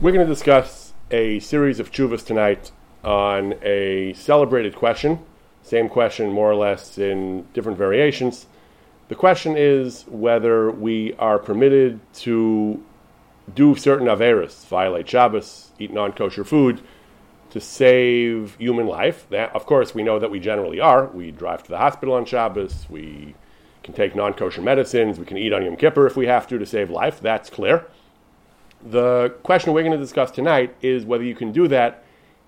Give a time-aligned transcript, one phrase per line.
[0.00, 2.72] We're going to discuss a series of chuvas tonight
[3.04, 5.18] on a celebrated question.
[5.62, 8.46] Same question, more or less, in different variations.
[9.08, 12.82] The question is whether we are permitted to
[13.54, 16.80] do certain averas, violate Shabbos, eat non kosher food,
[17.50, 19.26] to save human life.
[19.28, 21.08] That, of course, we know that we generally are.
[21.08, 23.34] We drive to the hospital on Shabbos, we
[23.82, 26.56] can take non kosher medicines, we can eat on Yom Kippur if we have to
[26.56, 27.20] to save life.
[27.20, 27.86] That's clear.
[28.84, 32.04] The question we're going to discuss tonight is whether you can do that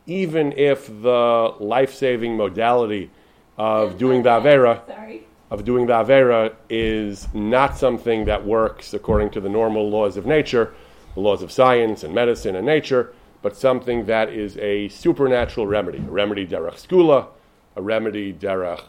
[0.06, 3.11] even if the life-saving modality
[3.56, 5.27] of doing the Avera Sorry.
[5.51, 10.27] of doing the Avera is not something that works according to the normal laws of
[10.27, 10.75] nature,
[11.15, 15.98] the laws of science and medicine and nature, but something that is a supernatural remedy,
[15.98, 17.28] a remedy derech skula,
[17.77, 18.83] a remedy derech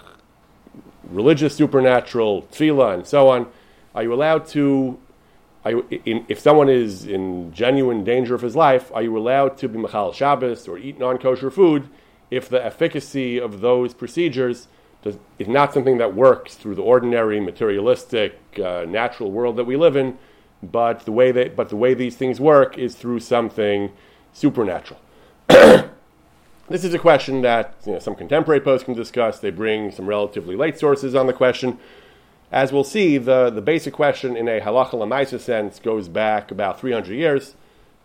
[1.10, 3.48] religious supernatural, tefillah, and so on.
[3.94, 4.98] Are you allowed to
[5.72, 9.70] you, in, if someone is in genuine danger of his life, are you allowed to
[9.70, 11.90] be machal Shabbos or eat non-kosher food
[12.30, 14.68] if the efficacy of those procedures
[15.04, 19.76] does, is not something that works through the ordinary materialistic uh, natural world that we
[19.76, 20.18] live in,
[20.64, 23.92] but the way that but the way these things work is through something
[24.32, 25.00] supernatural.
[25.48, 29.40] this is a question that you know, some contemporary poskim discuss.
[29.40, 31.78] They bring some relatively late sources on the question.
[32.54, 36.80] As we'll see, the, the basic question in a halacha lemaisa sense goes back about
[36.80, 37.56] 300 years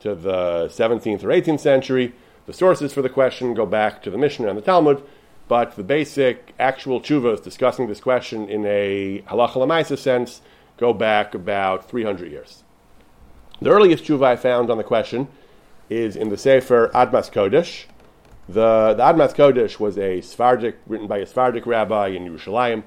[0.01, 2.15] to the 17th or 18th century.
[2.47, 5.03] The sources for the question go back to the Mishnah and the Talmud,
[5.49, 10.41] but the basic actual chuvas discussing this question in a halacha lemaisa sense
[10.79, 12.65] go back about 300 years.
[13.61, 15.29] The earliest tshuva I found on the question
[15.91, 17.85] is in the Sefer Admas Kodesh.
[18.49, 22.85] The, the Admas Kodesh was a Sephardic, written by a Sephardic rabbi in Yerushalayim.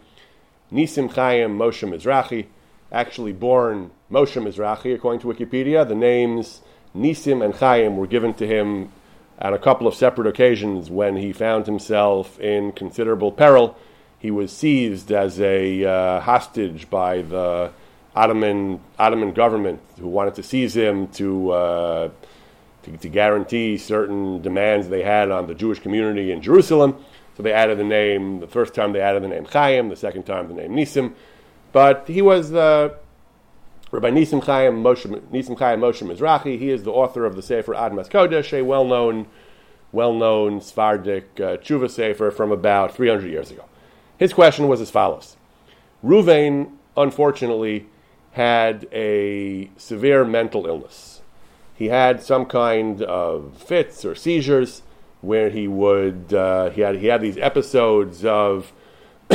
[0.71, 2.45] Nisim Chaim Moshe Mizrahi,
[2.91, 5.87] actually born Moshe Mizrahi, according to Wikipedia.
[5.87, 6.61] The names
[6.95, 8.91] Nisim and Chaim were given to him
[9.39, 13.75] on a couple of separate occasions when he found himself in considerable peril.
[14.19, 17.71] He was seized as a uh, hostage by the
[18.15, 22.09] Ottoman Ottoman government, who wanted to seize him to, uh,
[22.83, 27.03] to to guarantee certain demands they had on the Jewish community in Jerusalem.
[27.41, 30.27] So they added the name, the first time they added the name Chaim, the second
[30.27, 31.15] time the name Nisim.
[31.71, 32.89] But he was uh,
[33.89, 36.59] Rabbi Nisim Chaim Moshe, Nisim Chaim Moshe Mizrahi.
[36.59, 39.25] He is the author of the Sefer Admas Kodesh, a well-known,
[39.91, 43.65] well-known Sephardic uh, tshuva sefer from about 300 years ago.
[44.19, 45.35] His question was as follows:
[46.05, 47.87] Ruvain, unfortunately,
[48.33, 51.23] had a severe mental illness.
[51.73, 54.83] He had some kind of fits or seizures
[55.21, 58.73] where he would uh, he had he had these episodes of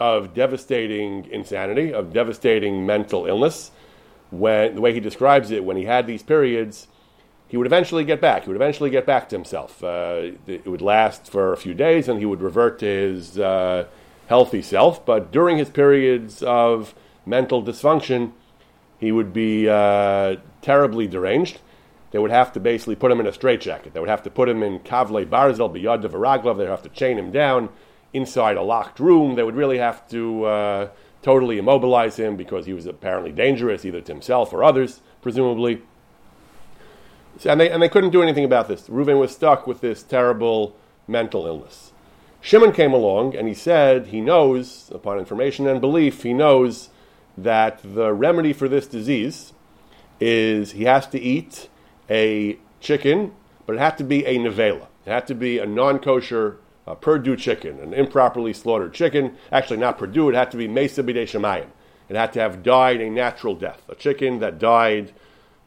[0.00, 3.70] of devastating insanity, of devastating mental illness.
[4.30, 6.86] When the way he describes it, when he had these periods,
[7.48, 8.44] he would eventually get back.
[8.44, 9.82] He would eventually get back to himself.
[9.82, 13.86] Uh, it would last for a few days, and he would revert to his uh,
[14.28, 15.04] healthy self.
[15.04, 16.94] But during his periods of
[17.26, 18.32] mental dysfunction,
[19.00, 21.58] he would be uh, terribly deranged
[22.10, 23.94] they would have to basically put him in a straitjacket.
[23.94, 26.56] They would have to put him in kavle barzel biyad v'raglav.
[26.56, 27.68] They would have to chain him down
[28.12, 29.36] inside a locked room.
[29.36, 30.88] They would really have to uh,
[31.22, 35.82] totally immobilize him because he was apparently dangerous, either to himself or others, presumably.
[37.38, 38.88] So, and, they, and they couldn't do anything about this.
[38.88, 40.76] Reuven was stuck with this terrible
[41.06, 41.92] mental illness.
[42.42, 46.88] Shimon came along and he said he knows, upon information and belief, he knows
[47.36, 49.52] that the remedy for this disease
[50.20, 51.69] is he has to eat
[52.10, 53.32] a chicken,
[53.66, 54.88] but it had to be a nevela.
[55.06, 59.36] It had to be a non-kosher uh, Perdue chicken, an improperly slaughtered chicken.
[59.52, 60.28] Actually, not Perdue.
[60.28, 61.68] It had to be Mesa B'dei Shemayim.
[62.08, 63.82] It had to have died a natural death.
[63.88, 65.12] A chicken that died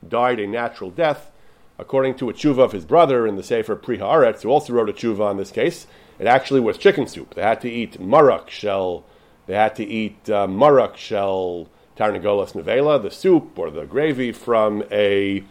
[0.08, 1.32] died a natural death.
[1.80, 4.90] According to a tshuva of his brother in the Sefer Pri Haaretz, who also wrote
[4.90, 5.88] a tshuva on this case,
[6.20, 7.34] it actually was chicken soup.
[7.34, 9.06] They had to eat marak shell.
[9.48, 10.48] They had to eat uh,
[10.96, 15.44] shell tarnagolas nevela, the soup or the gravy from a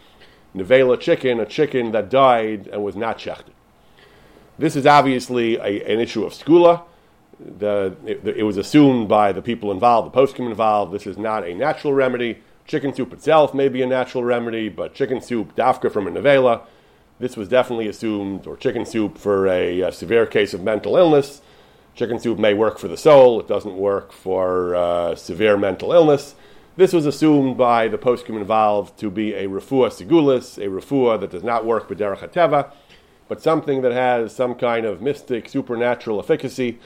[0.55, 3.53] nevela chicken, a chicken that died and was not shechted.
[4.57, 6.83] This is obviously a, an issue of skula.
[7.39, 11.45] The, it, it, was assumed by the people involved, the poskim involved, this is not
[11.45, 12.39] a natural remedy.
[12.67, 16.61] Chicken soup itself may be a natural remedy, but chicken soup, dafka from a nevela,
[17.19, 21.41] this was definitely assumed, or chicken soup for a, a, severe case of mental illness.
[21.95, 26.35] Chicken soup may work for the soul, it doesn't work for uh, severe mental illness.
[26.75, 31.29] This was assumed by the poskim involved to be a refuah sigulis, a refuah that
[31.29, 32.71] does not work with derech hateva,
[33.27, 36.79] but something that has some kind of mystic, supernatural efficacy.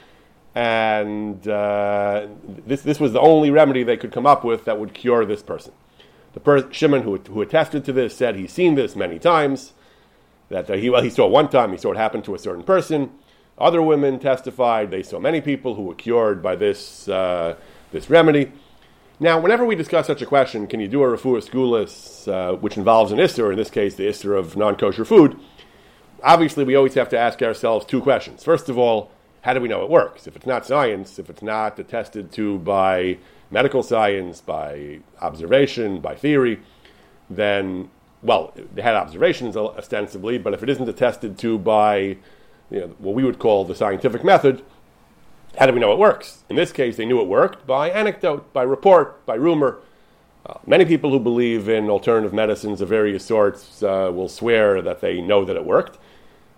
[0.54, 2.26] And uh,
[2.66, 5.42] this, this was the only remedy they could come up with that would cure this
[5.42, 5.72] person.
[6.34, 9.72] The per- Shimon, who, who attested to this, said he's seen this many times.
[10.50, 12.62] That he, well, he saw it one time, he saw it happen to a certain
[12.62, 13.10] person.
[13.56, 17.56] Other women testified they saw many people who were cured by this, uh,
[17.90, 18.52] this remedy.
[19.20, 22.76] Now, whenever we discuss such a question, can you do a refuah skulis, uh, which
[22.76, 25.38] involves an isser, in this case, the isser of non kosher food?
[26.22, 28.44] Obviously, we always have to ask ourselves two questions.
[28.44, 29.10] First of all,
[29.40, 30.28] how do we know it works?
[30.28, 33.18] If it's not science, if it's not attested to by
[33.50, 36.60] medical science, by observation, by theory,
[37.28, 37.90] then,
[38.22, 42.18] well, they had observations ostensibly, but if it isn't attested to by
[42.70, 44.62] you know, what we would call the scientific method,
[45.58, 46.44] how do we know it works?
[46.48, 49.78] In this case, they knew it worked by anecdote, by report, by rumor.
[50.46, 55.00] Uh, many people who believe in alternative medicines of various sorts uh, will swear that
[55.00, 55.98] they know that it worked.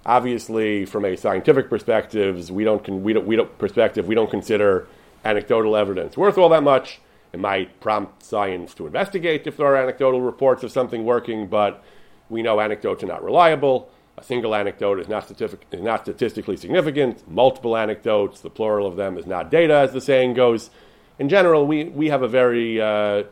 [0.04, 4.86] Obviously, from a scientific we don't, con- we don't, we don't perspective we don't consider
[5.24, 7.00] anecdotal evidence worth all that much.
[7.32, 11.82] It might prompt science to investigate if there are anecdotal reports of something working, but
[12.28, 13.90] we know anecdotes are not reliable.
[14.20, 17.28] A single anecdote is not, statistic, is not statistically significant.
[17.28, 20.70] Multiple anecdotes, the plural of them is not data, as the saying goes.
[21.18, 23.24] In general, we, we have a very uh,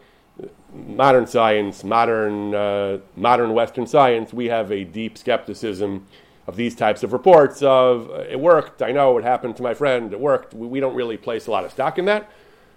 [0.72, 6.06] modern science, modern, uh, modern Western science, we have a deep skepticism
[6.46, 9.74] of these types of reports of uh, it worked, I know it happened to my
[9.74, 10.54] friend, it worked.
[10.54, 12.30] We, we, don't really place a lot of stock in that.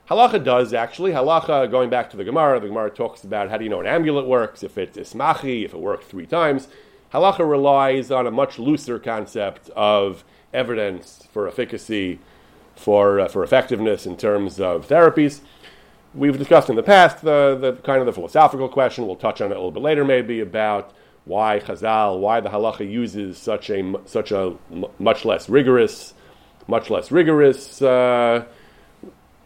[0.09, 1.11] Halacha does actually.
[1.11, 3.87] Halacha, going back to the Gemara, the Gemara talks about how do you know an
[3.87, 6.67] amulet works, if it's ismachi, if it worked three times.
[7.13, 10.23] Halacha relies on a much looser concept of
[10.53, 12.19] evidence for efficacy,
[12.75, 15.41] for, uh, for effectiveness in terms of therapies.
[16.13, 19.51] We've discussed in the past the, the kind of the philosophical question, we'll touch on
[19.51, 20.93] it a little bit later maybe, about
[21.25, 24.55] why Chazal, why the halacha uses such a such a
[24.97, 26.13] much less rigorous,
[26.67, 28.43] much less rigorous uh,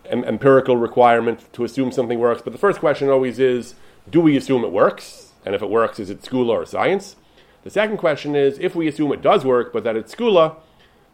[0.06, 2.42] em- empirical requirement to assume something works.
[2.42, 3.76] But the first question always is,
[4.10, 5.34] do we assume it works?
[5.46, 7.16] And if it works, is it school or science?
[7.66, 10.58] The second question is, if we assume it does work, but that it's skula,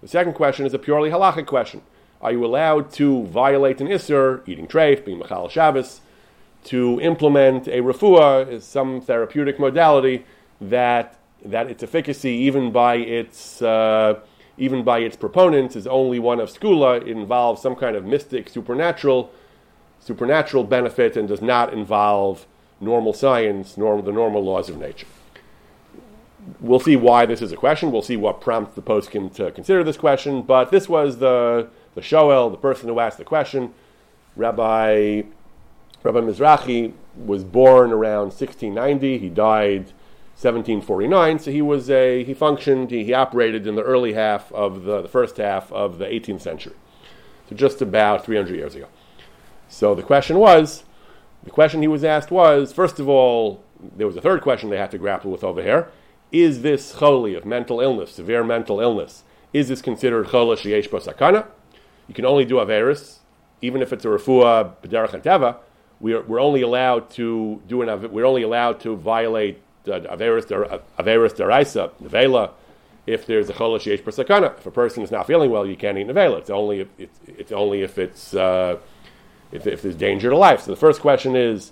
[0.02, 1.82] the second question is a purely halachic question.
[2.22, 6.02] Are you allowed to violate an isser, eating treif, being machal Shabbos,
[6.66, 10.26] to implement a refuah, some therapeutic modality
[10.60, 14.20] that that its efficacy, even by its uh,
[14.58, 17.02] even by its proponents, is only one of skula.
[17.02, 19.32] It involves some kind of mystic, supernatural,
[20.02, 22.46] supernatural benefit, and does not involve
[22.82, 25.08] normal science, nor the normal laws of nature.
[26.60, 27.92] We'll see why this is a question.
[27.92, 30.42] We'll see what prompts the poskim to consider this question.
[30.42, 33.74] But this was the the shoel, the person who asked the question,
[34.36, 35.24] Rabbi
[36.04, 39.18] Rabbi Mizrahi was born around 1690.
[39.18, 39.92] He died
[40.42, 41.40] 1749.
[41.40, 45.02] So he was a he functioned he, he operated in the early half of the,
[45.02, 46.74] the first half of the 18th century,
[47.48, 48.88] so just about 300 years ago.
[49.68, 50.84] So the question was,
[51.44, 53.64] the question he was asked was first of all,
[53.96, 55.92] there was a third question they had to grapple with over here:
[56.32, 59.24] Is this choli of mental illness, severe mental illness?
[59.54, 61.46] Is this considered chola sheyesh sakana?
[62.08, 63.20] You can only do averis,
[63.62, 65.58] even if it's a refuah b'derech teva.
[66.00, 72.52] We're, we're only allowed to do an we're only allowed to violate Averis Daraisa, Nevela,
[73.08, 74.58] if there's a Cholash Yesh Persakana.
[74.58, 76.38] If a person is not feeling well, you can't eat Nevela.
[76.40, 78.78] It's only if it's, it's only if it's uh,
[79.52, 80.62] if, if there's danger to life.
[80.62, 81.72] So the first question is,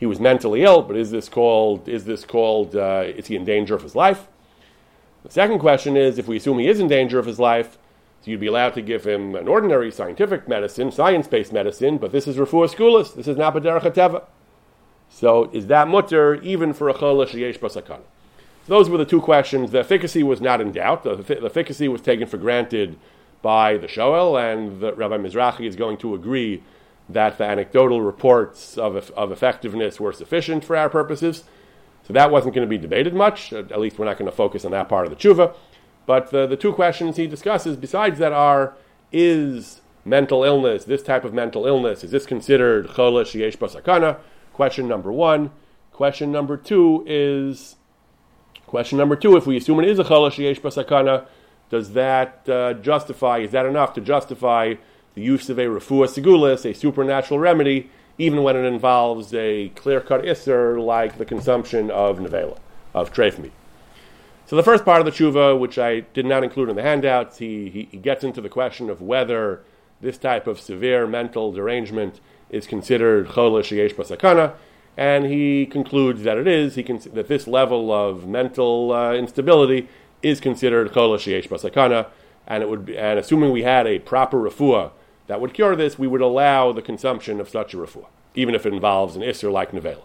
[0.00, 3.44] he was mentally ill, but is this called is this called uh, is he in
[3.44, 4.26] danger of his life?
[5.22, 7.78] The second question is, if we assume he is in danger of his life,
[8.22, 12.26] so you'd be allowed to give him an ordinary scientific medicine, science-based medicine, but this
[12.26, 13.14] is refuah skulis.
[13.14, 14.24] This is not b'derech
[15.10, 18.00] so is that mutter even for a chola sheyesh?
[18.66, 19.72] Those were the two questions.
[19.72, 21.02] The efficacy was not in doubt.
[21.02, 22.96] The, the efficacy was taken for granted
[23.42, 26.62] by the Shoel, and the Rabbi Mizrahi is going to agree
[27.12, 31.44] that the anecdotal reports of, of effectiveness were sufficient for our purposes.
[32.06, 33.52] So that wasn't going to be debated much.
[33.52, 35.54] At least we're not going to focus on that part of the tshuva.
[36.06, 38.74] But the, the two questions he discusses, besides that, are
[39.12, 44.18] is mental illness, this type of mental illness, is this considered chola sheyesh basakana?
[44.52, 45.50] Question number one.
[45.92, 47.76] Question number two is
[48.66, 49.36] question number two.
[49.36, 51.26] If we assume it is a chalash yesh basakana,
[51.68, 53.38] does that uh, justify?
[53.38, 54.74] Is that enough to justify
[55.14, 60.22] the use of a refuah segulis, a supernatural remedy, even when it involves a clear-cut
[60.22, 62.58] isser like the consumption of nevela,
[62.94, 63.52] of treif meat?
[64.46, 67.38] So the first part of the tshuva, which I did not include in the handouts,
[67.38, 69.62] he, he, he gets into the question of whether
[70.00, 74.54] this type of severe mental derangement is considered cholish yesh basakana,
[74.96, 76.74] and he concludes that it is.
[76.74, 79.88] He cons- that this level of mental uh, instability
[80.22, 82.08] is considered cholish yesh basakana,
[82.46, 84.90] and it would be, and assuming we had a proper refuah
[85.30, 88.66] that would cure this, we would allow the consumption of such a refuah, even if
[88.66, 90.02] it involves an isser like nevela.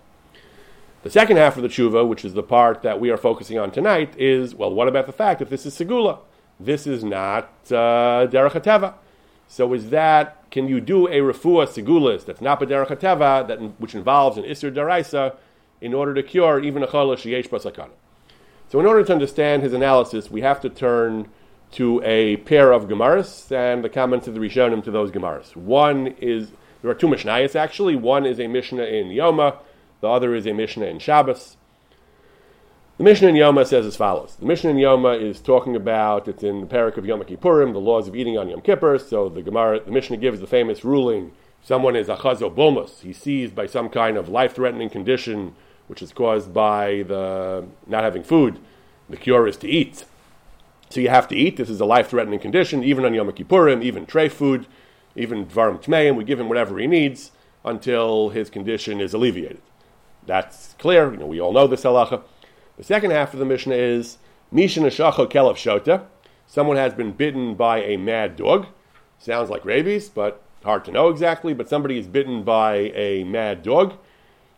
[1.02, 3.72] The second half of the tshuva, which is the part that we are focusing on
[3.72, 6.20] tonight, is well, what about the fact that this is segula?
[6.60, 8.94] This is not uh, derech hateva.
[9.48, 13.96] So is that can you do a refuah segulis that's not b'derech hateva, that which
[13.96, 15.36] involves an isur daraisa,
[15.82, 17.90] in order to cure even a chalash yesh basakana?
[18.70, 21.30] So in order to understand his analysis, we have to turn
[21.72, 25.56] to a pair of Gemaras and the comments of the Rishonim to those Gemaras.
[25.56, 27.96] One is, there are two Mishnayos actually.
[27.96, 29.58] One is a Mishnah in Yoma,
[30.02, 31.58] the other is a Mishnah in Shabbos.
[32.98, 34.38] The Mishnah in Yoma says as follows.
[34.40, 37.80] The Mishnah in Yoma is talking about, it's in the parak of Yom Kippurim, the
[37.80, 38.98] laws of eating on Yom Kippur.
[38.98, 43.54] So the Gemara, the Mishnah gives the famous ruling, someone is achazo bulmus, he's seized
[43.54, 45.56] by some kind of life-threatening condition
[45.88, 48.60] which is caused by the not having food.
[49.10, 50.06] The cure is to eat.
[50.96, 51.58] So you have to eat.
[51.58, 54.66] This is a life-threatening condition, even on Yom Kippurim, even tray food,
[55.14, 56.16] even Dvarim Tmeim.
[56.16, 57.32] We give him whatever he needs
[57.66, 59.62] until his condition is alleviated.
[60.26, 61.12] That's clear.
[61.12, 62.22] You know, we all know this halacha.
[62.78, 64.20] The second half of the Mishnah is
[64.54, 66.06] Misha Neshacha Kelev Shota.
[66.48, 68.68] Someone has been bitten by a mad dog.
[69.20, 71.54] Sounds like rabies, but hard to know exactly.
[71.54, 73.96] But somebody is bitten by a mad dog.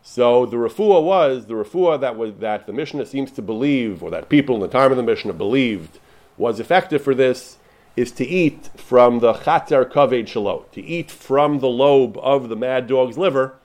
[0.04, 4.10] So the refuah was the refuah that was that the Mishnah seems to believe, or
[4.12, 5.98] that people in the time of the Mishnah believed,
[6.38, 7.58] was effective for this,
[7.96, 12.56] is to eat from the chater kaved shalot, to eat from the lobe of the
[12.56, 13.56] mad dog's liver.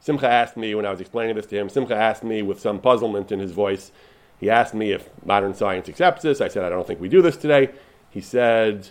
[0.00, 1.68] Simcha asked me when I was explaining this to him.
[1.68, 3.92] Simcha asked me with some puzzlement in his voice.
[4.38, 6.40] He asked me if modern science accepts this.
[6.40, 7.70] I said I don't think we do this today.
[8.10, 8.88] He said.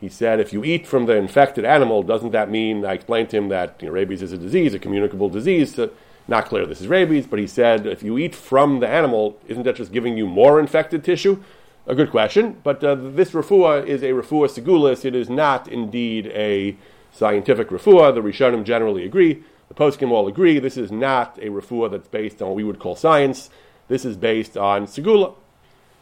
[0.00, 2.86] He said, if you eat from the infected animal, doesn't that mean?
[2.86, 5.74] I explained to him that you know, rabies is a disease, a communicable disease.
[5.74, 5.90] So
[6.26, 9.64] not clear this is rabies, but he said if you eat from the animal, isn't
[9.64, 11.42] that just giving you more infected tissue?
[11.90, 15.04] A good question, but uh, this refuah is a refuah segulis.
[15.04, 16.76] It is not indeed a
[17.10, 18.14] scientific refuah.
[18.14, 19.42] The Rishonim generally agree.
[19.66, 20.60] The poskim all agree.
[20.60, 23.50] This is not a refuah that's based on what we would call science.
[23.88, 25.34] This is based on segula.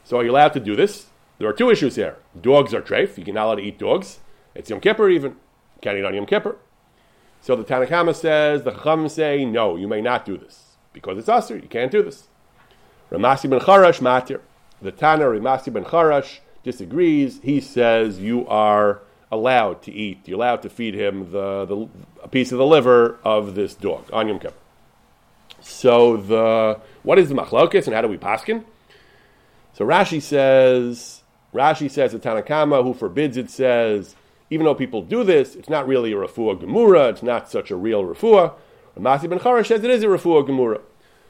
[0.04, 1.07] So are you allowed to do this?
[1.38, 2.18] There are two issues here.
[2.38, 3.16] Dogs are treif.
[3.16, 4.18] You're not allowed to eat dogs.
[4.54, 5.30] It's Yom Kippur even.
[5.30, 6.57] You can't eat on Yom Kippur.
[7.40, 10.76] So the Tanakhama says, the Chacham say, no, you may not do this.
[10.92, 12.28] Because it's Asr, you can't do this.
[13.11, 14.42] Ramasi ben Charash matir.
[14.80, 17.40] The Tana Ramasi ben Charash disagrees.
[17.42, 21.88] He says you are allowed to eat, you're allowed to feed him the, the,
[22.23, 24.54] a piece of the liver of this dog on Yom Kippur.
[25.61, 28.64] So the what is the machlokes and how do we paskin?
[29.75, 34.14] So Rashi says Rashi says the Tanakama who forbids it says
[34.50, 37.11] even though people do this, it's not really a refuah gemura.
[37.11, 38.54] It's not such a real refuah.
[38.99, 40.80] Masi ben Charash says it is a refuah gemura.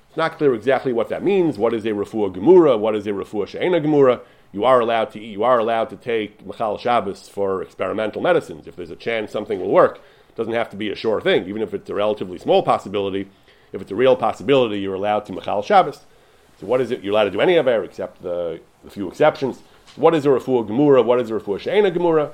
[0.09, 1.59] It's not clear exactly what that means.
[1.59, 2.79] What is a refuah gemura?
[2.79, 4.21] What is a refuah she'ena gemura?
[4.53, 8.67] You are allowed to eat, you are allowed to take machal Shabbos for experimental medicines.
[8.67, 10.01] If there's a chance something will work,
[10.31, 11.47] it doesn't have to be a sure thing.
[11.47, 13.29] Even if it's a relatively small possibility,
[13.73, 16.07] if it's a real possibility, you're allowed to machal Shabbos.
[16.59, 17.03] So what is it?
[17.03, 19.61] You're allowed to do any of it except the, the few exceptions.
[19.97, 21.05] What is a refuah gemura?
[21.05, 22.33] What is a refuah she'ena gemura?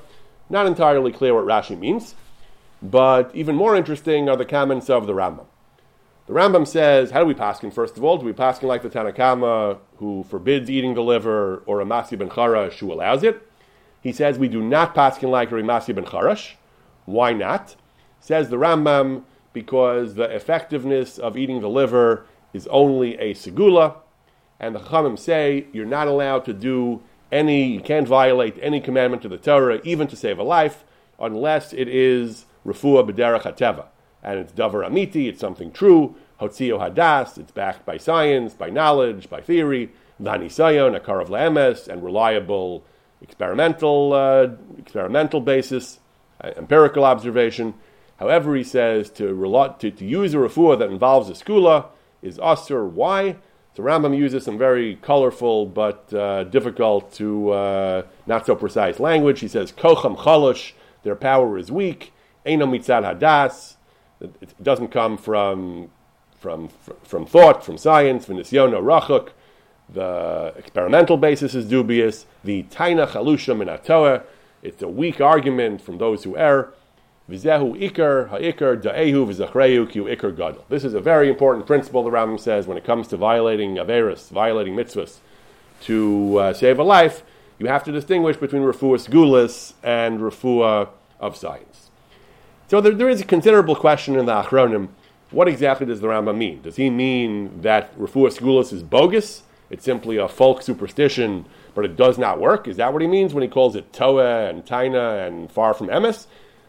[0.49, 2.15] Not entirely clear what Rashi means,
[2.83, 5.47] but even more interesting are the comments of the Rambam.
[6.27, 7.71] The Rambam says, how do we paskin?
[7.71, 11.83] First of all, do we paskin like the Tanakama who forbids eating the liver, or
[11.83, 13.47] a Masi ben Charash who allows it?
[14.01, 16.53] He says we do not paskin like a Masi ben Charash.
[17.05, 17.77] Why not?
[18.21, 23.97] Says the Rambam because the effectiveness of eating the liver is only a segula,
[24.59, 29.27] and the Chachamim say you're not allowed to do any, you can't violate any commandment
[29.27, 30.85] of the Torah, even to save a life,
[31.19, 33.87] unless it is refuah b'derech hateva.
[34.25, 39.29] And it's davar amiti, it's something true, hotzio hadas, it's backed by science, by knowledge,
[39.29, 39.91] by theory,
[40.21, 42.85] vanisayon, a karav le'emes, and reliable
[43.21, 45.99] experimental, uh, experimental basis,
[46.43, 47.75] uh, empirical observation.
[48.19, 51.87] However, he says to, to, to use a refuah that involves a skula
[52.23, 52.89] is asur.
[52.89, 53.37] Why?
[53.77, 59.41] So Rambam uses some very colorful but uh, difficult to uh, not so precise language.
[59.41, 62.13] He says, Kocham chalosh, their power is weak.
[62.47, 63.75] Eino mitzad hadas,
[64.21, 65.91] it doesn't come from,
[66.39, 66.69] from,
[67.03, 69.31] from thought, from science, v'nisyono rachuk.
[69.89, 72.27] The experimental basis is dubious.
[72.43, 74.23] The taina chalusha minatoa,
[74.63, 76.73] it's a weak argument from those who err.
[77.29, 80.65] Vizehu ikar ha'ikar da'ehu v'zachreu ki ikar gadol.
[80.69, 82.03] This is a very important principle.
[82.03, 85.19] The Rambam says when it comes to violating averis, violating mitzvahs,
[85.83, 87.23] to uh, save a life,
[87.59, 90.89] you have to distinguish between refuah gulas and refuah
[91.21, 91.84] of science.
[92.75, 94.89] So there, there is a considerable question in the Achronim.
[95.31, 96.61] What exactly does the Rambam mean?
[96.61, 99.45] Does he mean that refuah gulas is bogus?
[99.71, 101.45] It's simply a folk superstition,
[101.77, 102.67] but it does not work.
[102.67, 105.87] Is that what he means when he calls it toa and taina and far from
[105.87, 106.27] emes?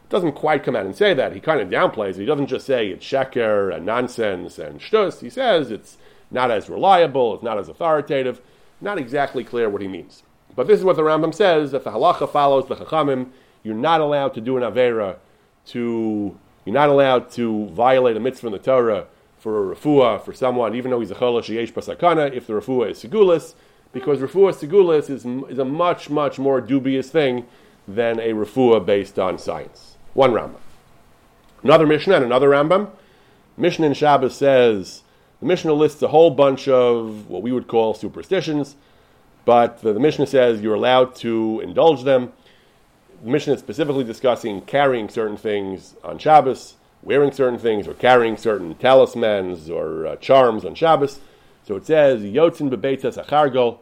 [0.09, 1.33] doesn't quite come out and say that.
[1.33, 2.19] He kind of downplays it.
[2.19, 5.21] He doesn't just say it's sheker and nonsense and shtus.
[5.21, 5.97] He says it's
[6.29, 8.41] not as reliable, it's not as authoritative.
[8.79, 10.21] Not exactly clear what he means.
[10.55, 13.31] But this is what the Rambam says that the halacha follows the chachamim.
[13.63, 15.17] You're not allowed to do an avera
[15.67, 16.37] to.
[16.65, 19.05] You're not allowed to violate a mitzvah in the Torah
[19.37, 22.89] for a refuah for someone, even though he's a cholash yesh pasakana, if the refuah
[22.89, 23.53] is segulis,
[23.93, 27.45] because refuah segulis is, is a much much more dubious thing
[27.87, 29.97] than a refuah based on science.
[30.15, 30.55] One Rambam.
[31.61, 32.89] Another Mishnah and another Rambam.
[33.57, 35.03] Mishnah in Shabbos says
[35.39, 38.75] the Mishnah lists a whole bunch of what we would call superstitions,
[39.45, 42.33] but the, the Mishnah says you're allowed to indulge them.
[43.23, 48.75] Mishnah is specifically discussing carrying certain things on Shabbos, wearing certain things, or carrying certain
[48.75, 51.19] talismans or uh, charms on Shabbos.
[51.63, 53.79] So it says, Yotzin bebeitas achargol,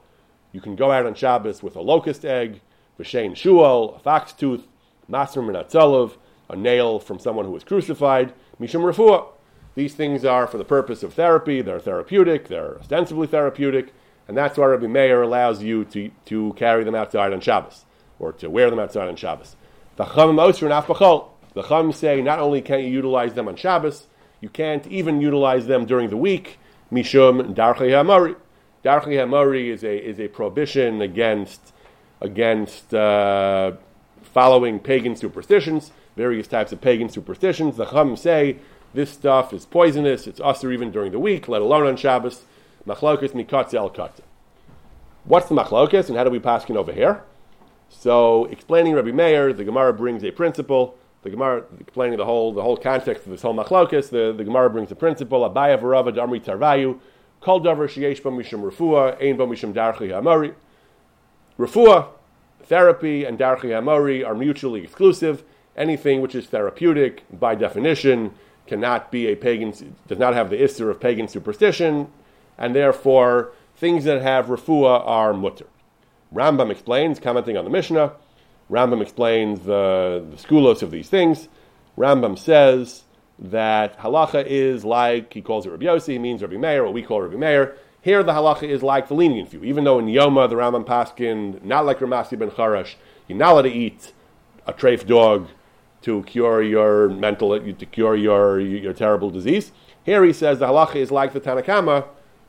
[0.52, 2.62] you can go out on Shabbos with a locust egg,
[3.00, 4.68] v'shein shuol, a fox tooth,
[5.10, 6.18] masr minatzolov,
[6.50, 9.28] a nail from someone who was crucified, mishum refuah.
[9.75, 13.94] These things are for the purpose of therapy, they're therapeutic, they're ostensibly therapeutic,
[14.28, 17.86] and that's why Rabbi Meir allows you to, to carry them outside on Shabbos,
[18.20, 19.55] or to wear them outside on Shabbos.
[19.96, 24.08] The Chum The Chum say not only can't you utilize them on Shabbos,
[24.41, 26.60] you can't even utilize them during the week,
[26.91, 28.36] Mishum Darchei Hamari.
[28.84, 31.74] Darchei Hamari is a, is a prohibition against,
[32.22, 33.74] against uh,
[34.22, 37.77] following pagan superstitions, various types of pagan superstitions.
[37.77, 38.58] The Chum say
[38.93, 42.43] this stuff is poisonous, it's usher even during the week, let alone on Shabbos.
[42.86, 44.22] Machlokas mikatze el katze.
[45.24, 47.24] What's the machlokas and how do we pass it over here?
[48.00, 50.97] So, explaining Rabbi Meir, the Gemara brings a principle.
[51.21, 54.09] The Gemara explaining the whole the whole context of this whole machlokas.
[54.09, 55.50] The, the Gemara brings a principle.
[55.50, 57.00] Abaya v'rava d'amri tarvayu.
[57.39, 60.53] Kol davar sheyesh ba mishum ein ba mishum darchi.
[61.57, 62.07] Refuah,
[62.63, 65.43] therapy, and darchi hamori are mutually exclusive.
[65.77, 68.33] Anything which is therapeutic, by definition,
[68.67, 69.73] cannot be a pagan,
[70.07, 72.12] does not have the isser of pagan superstition,
[72.57, 75.67] and therefore things that have refuah are mutter.
[76.34, 78.13] Rambam explains, commenting on the Mishnah,
[78.70, 81.48] Rambam explains the, the skulos of these things.
[81.98, 83.04] Rambam says
[83.38, 87.04] that halacha is like, he calls it Rabbi Yossi, he means Rabbi Meir, what we
[87.04, 87.76] call Rabbi Meir.
[88.02, 89.63] Here the halacha is like the lenient view.
[89.63, 92.96] Even though in Yoma the Rambam Paskin, not like Ramasi ben Charash,
[93.28, 94.13] you're not allowed to eat
[94.65, 95.48] a treif dog
[96.02, 99.72] to cure your mental, to cure your, your terrible disease.
[100.04, 102.06] Here he says the halacha is like the Tanakama,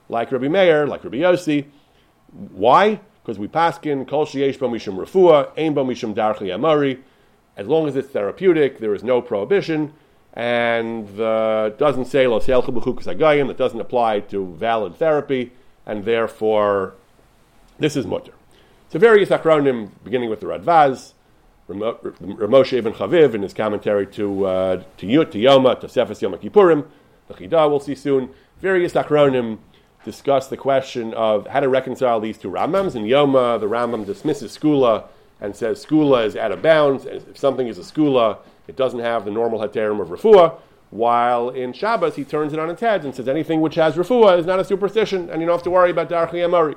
[0.09, 1.66] like Rabbi Meir, like Rabbi Yossi.
[2.33, 3.01] Why?
[3.24, 7.02] Because we paskin kol sheyesh ba mishum refuah, ein ba mishum darchi amari.
[7.56, 9.94] As long as it's therapeutic, there is no prohibition,
[10.34, 13.46] and uh, doesn't say lo agayim.
[13.46, 15.52] That doesn't apply to valid therapy,
[15.87, 16.94] and therefore
[17.78, 18.32] this is mutter.
[18.90, 21.12] So various Achronim beginning with the Radvaz.
[21.66, 26.34] Ramoshe ibn Chaviv in his commentary to uh, to, Yut, to Yoma, to Sefes Yom
[26.34, 26.87] Kippurim,
[27.26, 28.28] the Chidah we'll see soon.
[28.60, 29.58] Various Achronim
[30.05, 32.95] discuss the question of how to reconcile these two Rambams.
[32.95, 35.05] In Yoma, the Rambam dismisses Skula
[35.40, 37.07] and says Skula is out of bounds.
[37.07, 40.59] If something is a Skula, it doesn't have the normal heterim of Refuah.
[40.90, 44.38] While in Shabbos, he turns it on its head and says anything which has Refuah
[44.38, 46.77] is not a superstition, and you don't have to worry about Darchi Amari.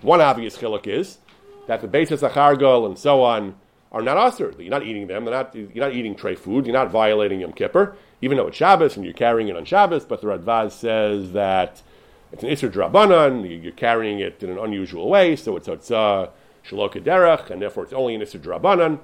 [0.00, 1.18] One obvious chiluk is
[1.66, 3.56] that the basis Achargol and so on
[3.92, 4.54] are not usher.
[4.58, 5.24] You're not eating them.
[5.24, 6.66] They're not, you're not eating tray food.
[6.66, 10.04] You're not violating Yom Kippur, even though it's Shabbos and you're carrying it on Shabbos.
[10.04, 11.82] But the Radvaz says that
[12.32, 16.30] it's an Isser Drabanan, you're carrying it in an unusual way, so it's a
[16.66, 19.00] Shalok Derech, and therefore it's only an Isser Drabanan.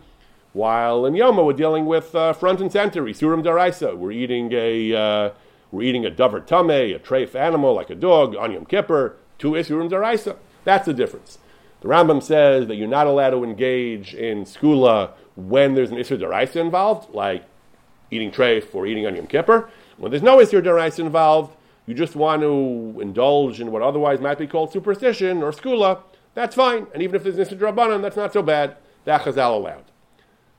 [0.55, 3.97] While in Yoma we're dealing with uh, front and center, Isurim Daraisa.
[3.97, 5.31] We're eating a uh,
[5.71, 9.53] we're eating a davar tame, a treif animal like a dog on Yom Kippur, two
[9.53, 10.37] Isurim Daraisa.
[10.65, 11.39] That's the difference.
[11.83, 16.19] The Rambam says that you're not allowed to engage in skula when there's an Isser
[16.19, 17.45] Daraisa involved, like
[18.11, 19.69] eating treif or eating on Yom Kippur.
[19.99, 21.55] When there's no Isser Daraisa involved,
[21.89, 26.03] you just want to indulge in what otherwise might be called superstition or skula,
[26.35, 26.87] that's fine.
[26.93, 28.77] And even if there's Nisr Drabanan, that's not so bad.
[29.07, 29.85] That Chazal allowed.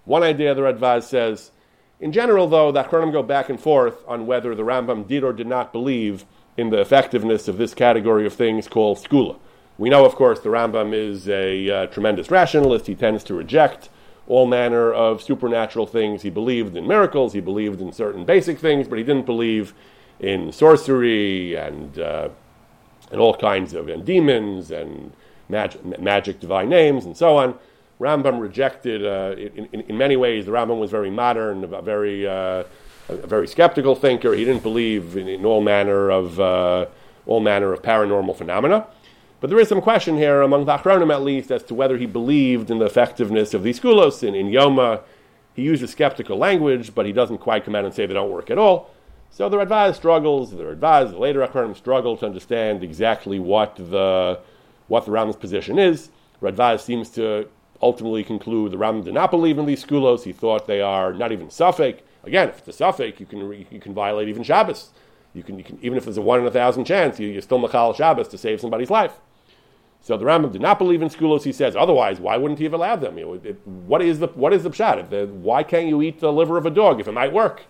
[0.06, 1.52] One idea the Radvaz says,
[2.00, 5.32] in general, though, that Chronim go back and forth on whether the Rambam did or
[5.32, 6.26] did not believe
[6.58, 9.38] in the effectiveness of this category of things called skula.
[9.78, 12.88] We know, of course, the Rambam is a uh, tremendous rationalist.
[12.88, 13.90] He tends to reject
[14.28, 16.24] all manner of supernatural things.
[16.24, 19.76] He believed in miracles, he believed in certain basic things, but he didn't believe
[20.20, 22.30] in sorcery and uh,
[23.12, 25.12] and all kinds of and demons and
[25.50, 27.56] magic, magic divine names and so on.
[28.00, 32.26] Rambam rejected, uh, in, in, in, many ways, the Rambam was very modern, a very,
[32.26, 32.64] uh,
[33.10, 34.34] a very skeptical thinker.
[34.34, 36.86] He didn't believe in, in all manner of uh,
[37.26, 38.88] all manner of paranormal phenomena.
[39.42, 42.06] But there is some question here among the Achronim, at least, as to whether he
[42.06, 44.24] believed in the effectiveness of these skulos.
[44.26, 45.02] In, in Yoma,
[45.54, 48.50] he uses skeptical language, but he doesn't quite come out and say they don't work
[48.50, 48.92] at all.
[49.32, 54.40] So the Radvaz struggles, the Radvaz, the later Achronim struggle to understand exactly what the
[54.88, 56.10] what the Rambam's position is.
[56.42, 57.48] Radvaz seems to
[57.82, 60.24] ultimately conclude the Rambam did not believe in these skulos.
[60.24, 62.02] He thought they are not even suffix.
[62.24, 64.90] Again, if it's a suffix, you can you can violate even Shabbos.
[65.34, 67.42] You can, you can even if there's a one in a thousand chance, you, are
[67.42, 69.20] still machal Shabbos to save somebody's life.
[70.02, 71.44] So the Rambam did not believe in skulos.
[71.44, 73.16] He says otherwise, why wouldn't he have allowed them?
[73.16, 75.10] Know, it, what is the what is the pshat?
[75.10, 77.66] The, why can't you eat the liver of a dog if it might work?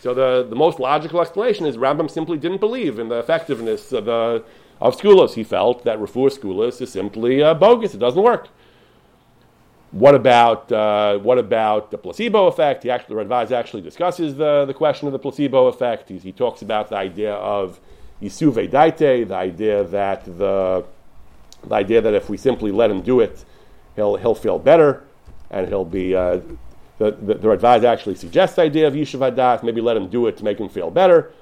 [0.00, 4.06] So the, the most logical explanation is Rambam simply didn't believe in the effectiveness of
[4.06, 4.42] the
[4.80, 5.34] of.
[5.34, 7.94] He felt that refuah skulos is simply uh, bogus.
[7.94, 8.48] It doesn't work.
[9.90, 12.84] What about uh, what about the placebo effect?
[12.84, 16.08] He actually, Radvaz actually discusses the, the question of the placebo effect.
[16.08, 17.78] He, he talks about the idea of
[18.22, 20.84] yisuve daite, the idea that the
[21.62, 23.44] the idea that if we simply let him do it,
[23.96, 25.04] he'll he'll feel better,
[25.50, 26.14] and he'll be.
[26.14, 26.40] Uh,
[27.00, 29.62] the, the, the actually suggests the idea of hadas.
[29.62, 31.32] Maybe let him do it to make him feel better.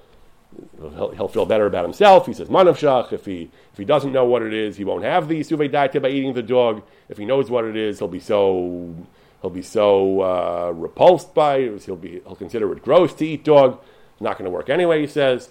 [0.79, 2.27] He'll, he'll, feel better about himself.
[2.27, 3.13] He says manavshach.
[3.13, 6.01] If he if he doesn't know what it is, he won't have the yisuve daite
[6.01, 6.83] by eating the dog.
[7.09, 8.95] If he knows what it is, he'll be so
[9.43, 11.83] he'll be so uh, repulsed by it.
[11.83, 13.81] He'll be he'll consider it gross to eat dog.
[14.13, 15.01] It's not going to work anyway.
[15.01, 15.51] He says.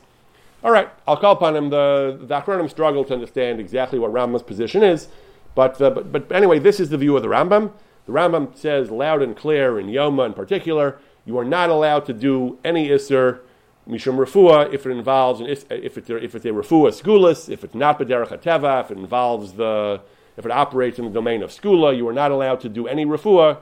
[0.64, 1.70] All right, I'll call upon him.
[1.70, 5.08] The the Achronim struggle to understand exactly what Rambam's position is,
[5.54, 7.74] but, uh, but but anyway, this is the view of the Rambam.
[8.08, 12.14] The Rambam says loud and clear in Yoma in particular, you are not allowed to
[12.14, 13.40] do any Isser
[13.88, 17.76] Mishum Refuah if it involves an, if it's if it's a Refuah Skulis, if it's
[17.76, 20.02] not Bederach HaTeva, if it involves the
[20.38, 23.06] if it operates in the domain of skula, you are not allowed to do any
[23.06, 23.58] refuah,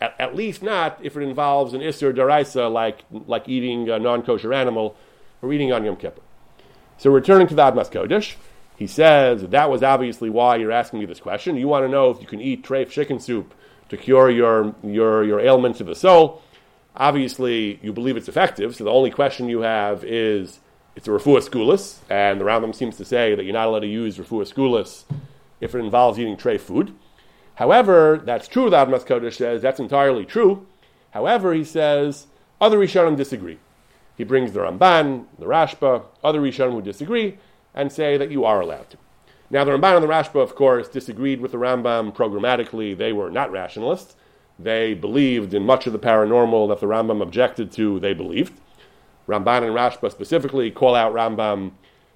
[0.00, 4.22] at, at least not if it involves an isser daraisa, like, like eating a non
[4.22, 4.94] kosher animal
[5.40, 6.20] or eating on Yom Kippur.
[6.98, 8.34] So returning to the Admas Kodesh,
[8.76, 11.56] he says that was obviously why you're asking me this question.
[11.56, 13.54] You want to know if you can eat treif chicken soup
[13.88, 16.42] to cure your, your, your ailment of the soul.
[16.96, 20.60] Obviously, you believe it's effective, so the only question you have is
[20.96, 23.86] it's a refuah skulis, and the Rambam seems to say that you're not allowed to
[23.86, 25.04] use refuah skulis
[25.60, 26.94] if it involves eating treif food.
[27.54, 30.66] However, that's true, the Admas Kodesh says, that's entirely true.
[31.10, 32.26] However, he says,
[32.60, 33.58] other Rishonim disagree.
[34.16, 37.38] He brings the Ramban, the Rashba, other Rishonim who disagree,
[37.74, 38.96] and say that you are allowed to.
[39.50, 42.96] Now, the Ramban and the Rashba, of course, disagreed with the Rambam programmatically.
[42.96, 44.14] They were not rationalists.
[44.58, 48.60] They believed in much of the paranormal that the Rambam objected to, they believed.
[49.26, 51.72] Ramban and Rashba specifically call out Rambam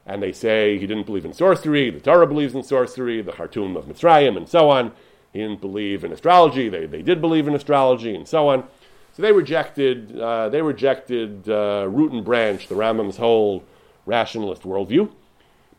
[0.06, 3.76] and they say he didn't believe in sorcery, the Torah believes in sorcery, the Khartoum
[3.76, 4.92] of Mitzrayim, and so on.
[5.32, 8.64] He didn't believe in astrology, they, they did believe in astrology, and so on.
[9.12, 13.62] So they rejected, uh, they rejected uh, root and branch, the Rambam's whole
[14.06, 15.10] rationalist worldview.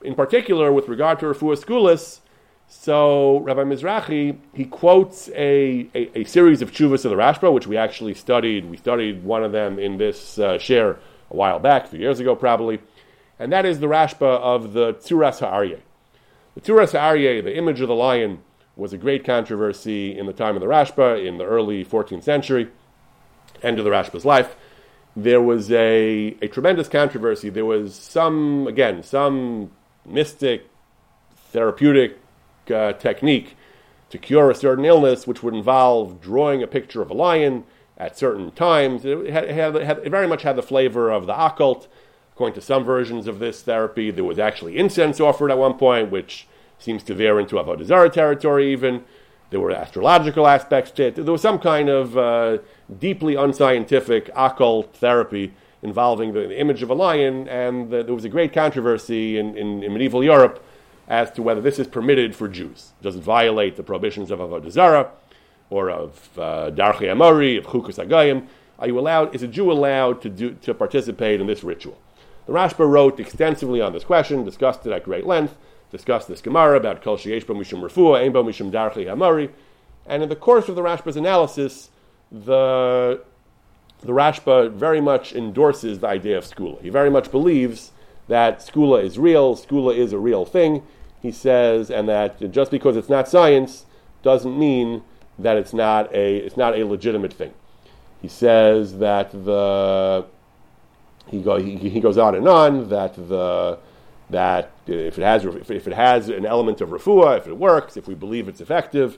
[0.03, 2.19] In particular, with regard to Refuah Skulis,
[2.67, 7.67] so Rabbi Mizrahi, he quotes a, a, a, series of chuvas of the Rashba, which
[7.67, 8.65] we actually studied.
[8.65, 10.97] We studied one of them in this uh, shiur
[11.29, 12.79] a while back, a few years ago probably
[13.39, 15.81] and that is the Rashba of the Tzuras Ha'aryeh.
[16.55, 18.43] The Tzuras Ha'aryeh, the image of the lion,
[18.75, 22.69] was a great controversy in the time of the Rashba, in the early 14th century,
[23.61, 24.55] end of the Rashba's life.
[25.15, 27.49] There was a, a tremendous controversy.
[27.49, 29.71] There was some, again, some
[30.05, 30.69] mystic,
[31.51, 32.19] therapeutic
[32.73, 33.55] uh, technique
[34.09, 37.63] to cure a certain illness, which would involve drawing a picture of a lion
[37.97, 39.05] at certain times.
[39.05, 41.87] It, had, it, had, it very much had the flavor of the occult
[42.33, 46.09] According to some versions of this therapy, there was actually incense offered at one point,
[46.09, 46.47] which
[46.79, 49.03] seems to veer into Avodah Zarah territory even.
[49.51, 51.15] There were astrological aspects to it.
[51.15, 52.57] There was some kind of uh,
[52.99, 58.23] deeply unscientific occult therapy involving the, the, image of a lion, and the, there was
[58.23, 60.63] a great controversy in, in, in, medieval Europe
[61.07, 62.93] as to whether this is permitted for Jews.
[63.01, 65.11] Does it violate the prohibitions of Avodah Zarah
[65.69, 68.47] or of uh, Darchei Amori, of Chukas Agayim?
[68.79, 69.35] Are you allowed?
[69.35, 71.99] Is a Jew allowed to do to participate in this ritual?
[72.45, 75.55] The Rashba wrote extensively on this question, discussed it at great length,
[75.91, 79.49] discussed this Gemara about Kol Sheyesh Mishum Refuah, Ein Mishum Darchi Hamari,
[80.05, 81.89] and in the course of the Rashba's analysis,
[82.31, 83.21] the
[84.03, 86.81] the Rashba very much endorses the idea of skula.
[86.81, 87.91] He very much believes
[88.27, 90.83] that skula is real, skula is a real thing.
[91.21, 93.85] He says, and that just because it's not science
[94.21, 95.03] doesn't mean
[95.39, 97.53] that it's not a it's not a legitimate thing.
[98.21, 100.25] He says that the
[101.27, 103.79] he, go, he, he goes on and on that the
[104.29, 108.07] that if it has if, it has an element of refuah, if it works, if
[108.07, 109.17] we believe it's effective,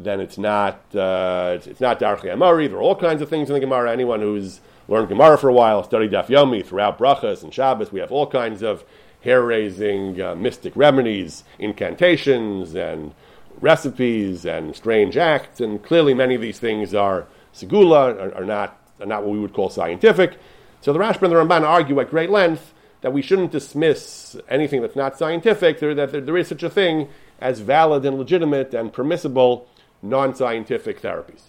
[0.00, 2.68] then it's not uh, it's, it's, not Darchei Amari.
[2.68, 3.92] There are all kinds of things in the Gemara.
[3.92, 8.00] Anyone who's learned Gemara for a while, studied Daf Yomi throughout Brachas and Shabbos, we
[8.00, 8.84] have all kinds of
[9.22, 13.14] hair-raising uh, mystic remedies, incantations, and
[13.60, 15.60] recipes and strange acts.
[15.60, 19.40] And clearly, many of these things are segula, are, are not are not what we
[19.40, 20.38] would call scientific.
[20.80, 24.80] So the Rashba and the Ramban argue at great length that we shouldn't dismiss anything
[24.80, 28.72] that's not scientific, there, that there, there is such a thing as valid and legitimate
[28.72, 29.68] and permissible
[30.04, 31.42] non scientific therapies.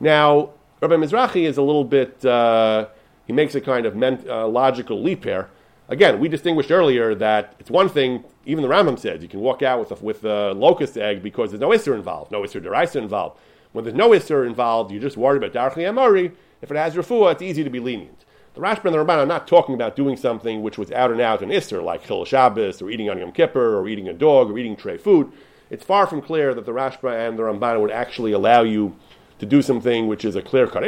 [0.00, 2.86] Now, Rabbi Mizrahi is a little bit, uh,
[3.26, 5.48] he makes a kind of ment- uh, logical leap here.
[5.88, 9.62] Again, we distinguished earlier that it's one thing, even the Rambam says, you can walk
[9.62, 12.96] out with a, with a locust egg because there's no Isser involved, no Isser Deraisa
[12.96, 13.38] involved.
[13.72, 16.32] When there's no Isser involved, you're just worried about Darchi Amori.
[16.62, 18.24] If it has refuah, it's easy to be lenient.
[18.54, 21.20] The Rashba and the Ramban are not talking about doing something which was out and
[21.20, 24.50] out an Isser, like Chil Shabbos, or eating on Yom Kippur, or eating a dog,
[24.50, 25.32] or eating tray food.
[25.74, 28.94] It's far from clear that the Rashba and the Ramban would actually allow you
[29.40, 30.84] to do something which is a clear cut.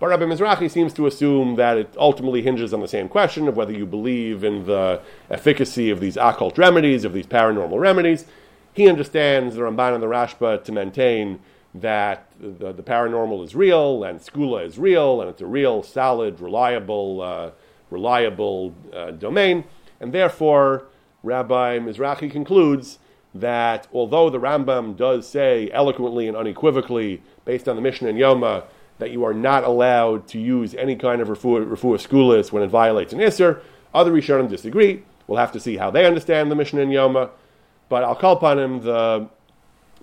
[0.00, 3.56] But Rabbi Mizrahi seems to assume that it ultimately hinges on the same question of
[3.56, 8.26] whether you believe in the efficacy of these occult remedies, of these paranormal remedies.
[8.72, 11.38] He understands the Ramban and the Rashba to maintain
[11.72, 16.40] that the, the paranormal is real and skula is real and it's a real, solid,
[16.40, 17.50] reliable, uh,
[17.90, 19.62] reliable uh, domain.
[20.00, 20.86] And therefore,
[21.22, 22.98] Rabbi Mizrahi concludes
[23.34, 28.64] that although the Rambam does say eloquently and unequivocally, based on the Mishnah and Yoma,
[28.98, 33.12] that you are not allowed to use any kind of refuah, refuah when it violates
[33.12, 33.60] an Isser.
[33.94, 35.04] Other Rishonim disagree.
[35.26, 37.30] We'll have to see how they understand the Mishnah and Yoma.
[37.88, 39.28] But I'll call upon him the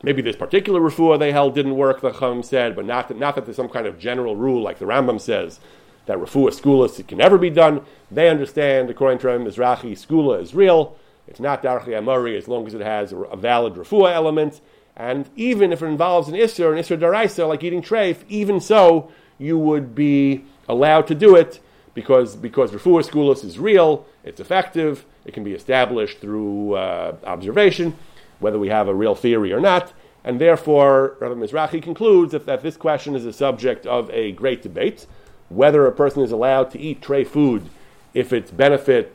[0.03, 3.35] maybe this particular refuah they held didn't work, the Chum said, but not that, not
[3.35, 5.59] that there's some kind of general rule like the Rambam says
[6.05, 7.81] that refuah skulas can never be done.
[8.09, 10.97] They understand, according to Mizrahi, skula is real.
[11.27, 14.61] It's not darchi amari as long as it has a, valid refuah element.
[14.95, 19.11] And even if it involves an Isser, an Isser Daraisa, like eating treif, even so,
[19.37, 21.59] you would be allowed to do it
[21.93, 27.95] because, because Refuah Skulos is real, it's effective, it can be established through uh, observation,
[28.39, 29.93] whether we have a real theory or not.
[30.23, 34.61] And therefore, Rabbi Mizrahi concludes that, that this question is a subject of a great
[34.61, 35.05] debate
[35.49, 37.69] whether a person is allowed to eat tray food
[38.13, 39.13] if its benefit,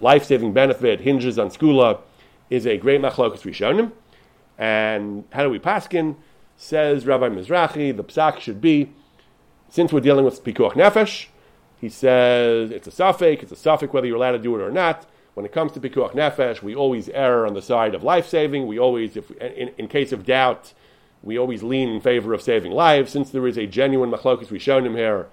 [0.00, 2.00] life saving benefit, hinges on skula,
[2.50, 3.92] is a great machlokas rishonim.
[4.58, 6.16] And how do we paskin?
[6.56, 8.92] Says Rabbi Mizrahi, the psak should be,
[9.68, 11.26] since we're dealing with pikuach nefesh,
[11.80, 14.70] he says it's a suffix, it's a suffix whether you're allowed to do it or
[14.70, 15.06] not.
[15.34, 18.68] When it comes to pikuach nefesh, we always err on the side of life saving.
[18.68, 20.72] We always, if in, in, case of doubt,
[21.22, 23.10] we always lean in favor of saving lives.
[23.10, 25.26] Since there is a genuine machlokas him here,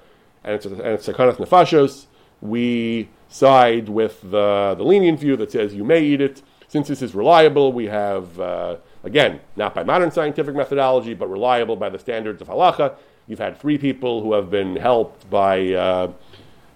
[0.44, 2.08] and it's a, and it's a nefashos,
[2.42, 6.44] we side with the, the lenient view that says you may eat it.
[6.68, 8.40] Since this is reliable, we have.
[8.40, 12.96] Uh, Again, not by modern scientific methodology, but reliable by the standards of halacha.
[13.28, 16.12] You've had three people who have been helped by, uh,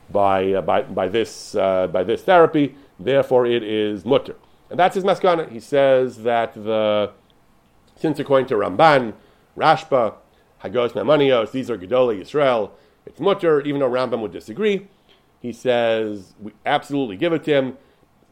[0.09, 2.75] by, uh, by, by, this, uh, by this therapy.
[2.99, 4.35] Therefore, it is mutter.
[4.71, 5.51] And that's his maskana.
[5.51, 7.11] He says that the,
[7.95, 9.13] since according to Ramban,
[9.55, 10.15] Rashba,
[10.63, 12.71] Hagahos Maimonios, these are Gedolei Yisrael,
[13.05, 14.87] it's mutter, even though Rambam would disagree.
[15.41, 17.77] He says, we absolutely give it to him.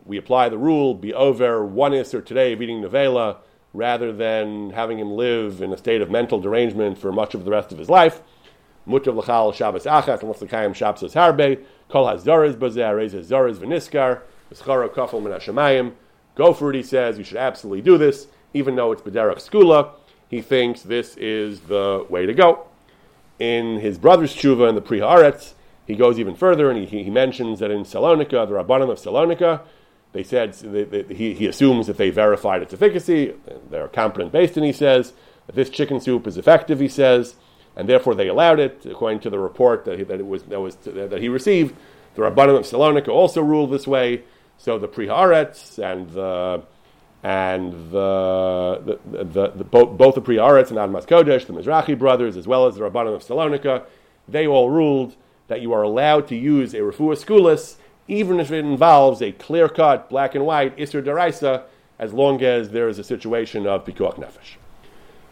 [0.06, 3.38] We apply the rule, be over one is or today of eating nevela
[3.74, 7.52] rather than having him live in a state of mental derangement for much of the
[7.52, 8.22] rest of his life.
[8.88, 14.22] Mutav l'chal Shabbos achas unless the kayim Shabbos harbe kol hazaras bazeh reis hazaras v'niskar
[14.52, 15.94] v'schara kafel min hashemayim.
[16.36, 17.18] Go for it, he says.
[17.18, 19.92] You should absolutely do this, even though it's bederach skula.
[20.30, 22.66] He thinks this is the way to go.
[23.40, 25.54] In his brother's tshuva in the Pri Haaretz,
[25.86, 29.62] he goes even further and he, he mentions that in Salonika, the Rabbanim of Salonika,
[30.14, 33.34] they said they, they, he, he assumes that they verified its efficacy.
[33.70, 35.14] They're competent based, and he says
[35.48, 36.80] that this chicken soup is effective.
[36.80, 37.36] He says,
[37.76, 40.60] and therefore they allowed it, according to the report that he, that it was that
[40.60, 41.76] was that he received.
[42.16, 44.24] The Rabbanim of Salonika also ruled this way.
[44.60, 46.64] So the Pri Haaretz and the
[47.24, 51.98] and the, the, the, the both, both the Pri Haaretz and Admas Kodesh, the Mizrahi
[51.98, 53.86] brothers, as well as the Rabbanim of Salonika,
[54.28, 55.16] they all ruled
[55.48, 57.78] that you are allowed to use a refuah skulis
[58.08, 61.64] even if it involves a clear cut, black and white, Isser Daraisa,
[61.98, 64.58] as long as there is a situation of Pikuach Nefesh.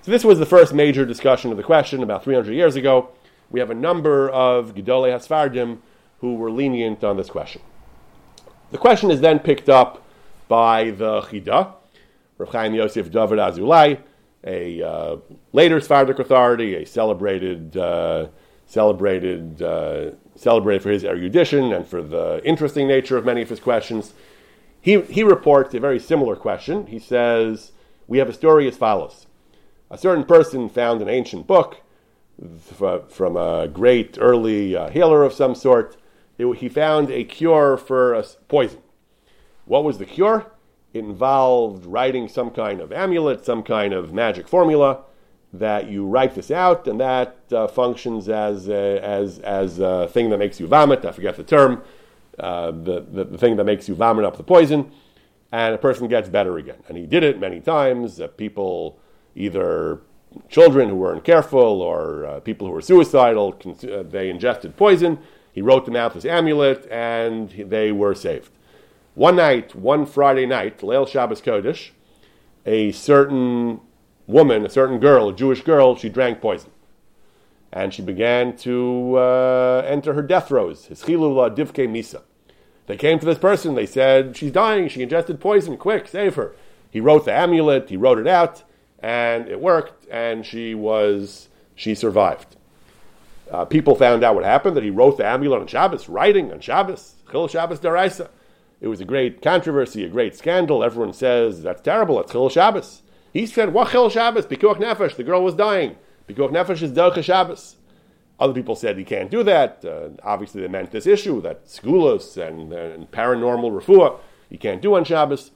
[0.04, 3.10] So, this was the first major discussion of the question about 300 years ago.
[3.50, 5.80] We have a number of Gedolei Hasfardim
[6.20, 7.62] who were lenient on this question.
[8.72, 10.04] The question is then picked up
[10.48, 11.74] by the Chida,
[12.38, 14.00] Rav Chaim Yosef David Azulai,
[14.44, 15.18] a uh,
[15.52, 18.28] later Sephardic authority, a celebrated, uh,
[18.72, 23.60] celebrated uh, celebrated for his erudition and for the interesting nature of many of his
[23.60, 24.14] questions.
[24.80, 26.88] He, he reports a very similar question.
[26.88, 27.74] He says,
[28.08, 29.28] We have a story as follows
[29.90, 31.82] A certain person found an ancient book
[33.10, 35.98] from a great early uh, healer of some sort.
[36.38, 38.80] It, he found a cure for a poison.
[39.66, 40.50] What was the cure?
[40.94, 45.04] It involved writing some kind of amulet, some kind of magic formula,
[45.54, 50.30] that you write this out, and that uh, functions as a, as as a thing
[50.30, 51.04] that makes you vomit.
[51.06, 51.84] I forget the term.
[52.40, 54.90] Uh, the, the, the thing that makes you vomit up the poison,
[55.52, 56.78] and a person gets better again.
[56.88, 58.22] And he did it many times.
[58.22, 58.98] Uh, people,
[59.36, 60.02] either
[60.50, 65.20] children who weren't careful or uh, people who were suicidal, uh, they ingested poison.
[65.52, 68.50] He wrote them out this amulet, and they were saved.
[69.14, 71.90] One night, one Friday night, Leil Shabbos Kodesh,
[72.66, 73.82] a certain
[74.28, 76.72] woman, a certain girl, a Jewish girl, she drank poison.
[77.72, 80.88] And she began to uh, enter her death throes.
[80.88, 82.22] Hischilula divke misa.
[82.88, 86.54] They came to this person, they said, She's dying, she ingested poison, quick, save her.
[86.90, 88.64] He wrote the amulet, he wrote it out,
[89.00, 92.58] and it worked, and she was, she survived.
[93.50, 96.60] Uh, people found out what happened, that he wrote the amulet on Shabbos, writing on
[96.60, 98.30] Shabbos, Chil Shabbos Daraisa.
[98.82, 100.84] It was a great controversy, a great scandal.
[100.84, 103.04] Everyone says, that's terrible, that's Chil Shabbos.
[103.34, 104.46] He said, what Chil Shabbos?
[104.46, 105.96] Pikuach Nefesh, the girl was dying.
[106.28, 107.78] Pikuach Nefesh is Derech Shabbos.
[108.40, 109.86] Other people said he can't do that.
[109.86, 114.96] Uh, obviously, they meant this issue that skulos and, and paranormal refuah he can't do
[114.96, 115.52] on Shabbos.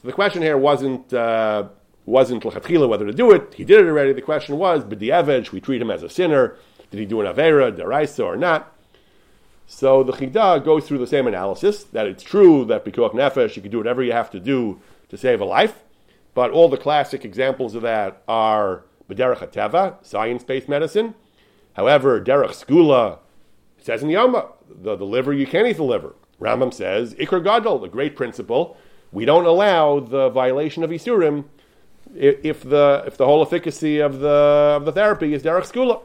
[0.00, 1.68] So the question here wasn't uh,
[2.04, 3.54] wasn't lechatchila whether to do it.
[3.54, 4.12] He did it already.
[4.12, 6.56] The question was b'di'eved, we treat him as a sinner.
[6.90, 8.74] Did he do an avera, deraisa, or not?
[9.66, 13.62] So the Chida goes through the same analysis that it's true that pikuach nefesh you
[13.62, 15.82] can do whatever you have to do to save a life,
[16.34, 21.14] but all the classic examples of that are b'derech hateva, science-based medicine
[21.78, 23.20] However, Derech Skula
[23.80, 26.16] says in the Yoma, the, the liver, you can't eat the liver.
[26.40, 28.76] Rambam says, Iker Gadol, the great principle,
[29.12, 31.44] we don't allow the violation of Isurim
[32.16, 36.02] if, the, if the whole efficacy of the, of the therapy is Derech Skula.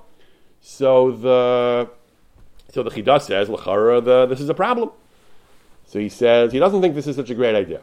[0.62, 1.90] So the,
[2.72, 4.92] so the Chidah says, L'chara, the, this is a problem.
[5.88, 7.82] So he says, he doesn't think this is such a great idea.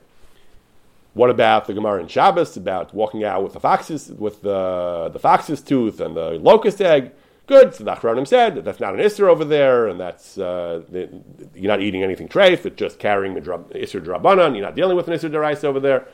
[1.13, 5.19] What about the Gemara in Shabbos about walking out with the foxes, with the the
[5.19, 7.13] fox's tooth and the locust egg?
[7.47, 7.75] Good.
[7.75, 11.69] So the Achronim said that that's not an Isser over there, and that's uh, you're
[11.69, 12.65] not eating anything treif.
[12.65, 14.55] It's just carrying the drab, Isser Drabanan.
[14.55, 16.07] You're not dealing with an Isser Derais over there.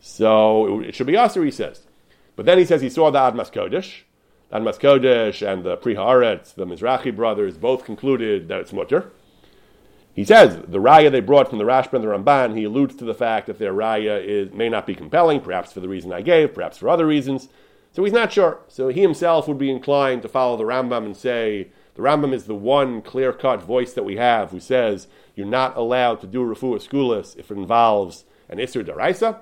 [0.00, 1.86] So it, it should be Aser, he says.
[2.36, 4.02] But then he says he saw the Admas Kodesh.
[4.52, 9.12] Admas Kodesh and the Pri Haaretz, the Mizrahi brothers, both concluded that it's mutter.
[10.14, 13.04] He says the raya they brought from the Rashba and the Ramban, he alludes to
[13.04, 16.20] the fact that their raya is, may not be compelling, perhaps for the reason I
[16.20, 17.48] gave, perhaps for other reasons.
[17.92, 18.60] So he's not sure.
[18.68, 22.44] So he himself would be inclined to follow the Rambam and say the Rambam is
[22.44, 26.40] the one clear cut voice that we have who says you're not allowed to do
[26.40, 29.38] refuah skulis if it involves an Isser Daraisa.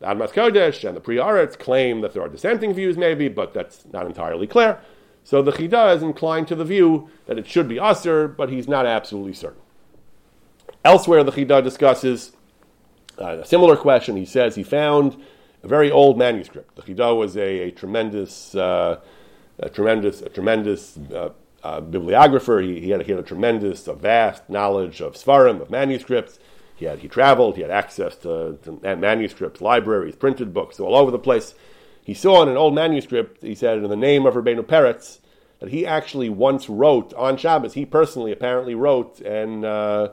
[0.00, 3.54] The Admas Kodesh and the Pri Haaretz claim that there are dissenting views, maybe, but
[3.54, 4.80] that's not entirely clear.
[5.24, 8.66] So the Chida is inclined to the view that it should be Asr, but he's
[8.66, 9.61] not absolutely certain.
[10.84, 12.32] Elsewhere, the Chida discusses
[13.20, 14.16] uh, a similar question.
[14.16, 15.16] He says he found
[15.62, 16.74] a very old manuscript.
[16.74, 19.00] The Chidah was a, a tremendous, uh,
[19.58, 21.30] a tremendous, a tremendous uh,
[21.62, 22.60] uh, bibliographer.
[22.60, 26.40] He, he, had, he had a tremendous, a vast knowledge of svarim, of manuscripts.
[26.74, 27.54] He had he traveled.
[27.54, 31.54] He had access to, to manuscripts, libraries, printed books all over the place.
[32.04, 35.20] He saw in an old manuscript, he said, in the name of Rabbeinu Peretz,
[35.60, 37.74] that he actually once wrote on Shabbos.
[37.74, 40.08] He personally apparently wrote and uh,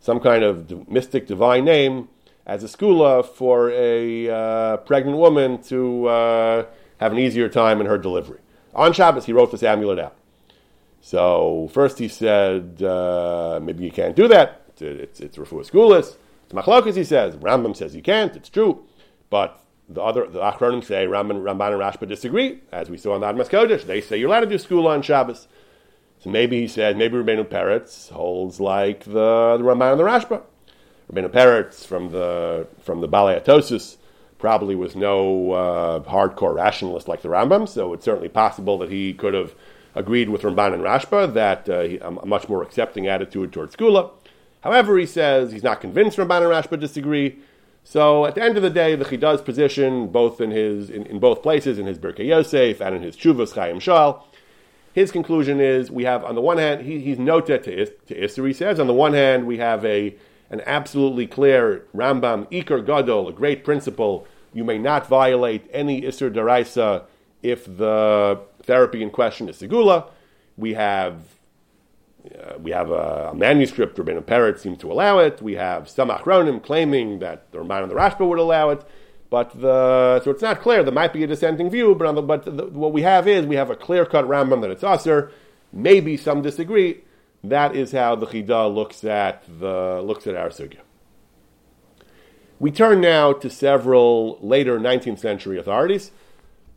[0.00, 2.08] some kind of mystic divine name
[2.46, 6.66] as a skula for a uh, pregnant woman to uh,
[6.98, 8.40] have an easier time in her delivery.
[8.74, 10.16] On Shabbos, he wrote this amulet out.
[11.00, 14.62] So first he said, uh, maybe you can't do that.
[14.68, 15.38] It's, it's, it's.
[15.38, 17.36] It's machlokas, he says.
[17.36, 18.34] Rambam says you can't.
[18.34, 18.84] It's true.
[19.28, 23.20] But the other, the Achronim say, Ramban, Ramban and Rashba disagree, as we saw in
[23.20, 23.84] the Admas Kodesh.
[23.84, 25.48] They say you're allowed to do school on Shabbos.
[26.20, 30.42] So maybe he said, maybe Rabbeinu Peretz holds like the, the Ramban and the Rashba.
[31.12, 33.42] Rabbeinu Peretz from the from the Balei
[34.38, 39.12] probably was no uh, hardcore rationalist like the Rambam, so it's certainly possible that he
[39.12, 39.54] could have
[39.94, 44.10] agreed with Ramban and Rashba that uh, he, a much more accepting attitude towards Skula.
[44.60, 47.38] However, he says he's not convinced Ramban and Rashba disagree.
[47.84, 51.18] So at the end of the day, the Chidah's position, both in his in, in
[51.18, 54.22] both places, in his Birkei Yosef and in his Chuvas Chaim Sha'al,
[54.98, 58.46] his conclusion is we have on the one hand he, he's noted to, to Isser.
[58.46, 60.16] He says on the one hand we have a
[60.50, 64.26] an absolutely clear Rambam Iker Gadol, a great principle.
[64.52, 67.04] You may not violate any Isser Daraisa
[67.42, 70.08] if the therapy in question is Segula.
[70.56, 71.14] We have
[72.34, 75.40] uh, we have a, a manuscript, Rabbeinu Peretz seems to allow it.
[75.40, 78.82] We have some Achronim claiming that the Ramban and the Rashba would allow it.
[79.30, 80.82] But the, so it's not clear.
[80.82, 83.56] There might be a dissenting view, but, the, but the, what we have is we
[83.56, 85.30] have a clear cut Rambam that it's Aser.
[85.72, 87.02] Maybe some disagree.
[87.44, 90.78] That is how the Chida looks at the looks at our sugya.
[92.58, 96.10] We turn now to several later 19th century authorities.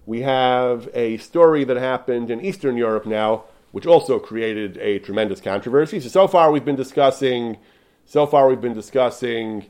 [0.06, 5.40] we have a story that happened in Eastern Europe now, which also created a tremendous
[5.40, 6.00] controversy.
[6.00, 7.58] So, so far we've been discussing,
[8.06, 9.68] so far we've been discussing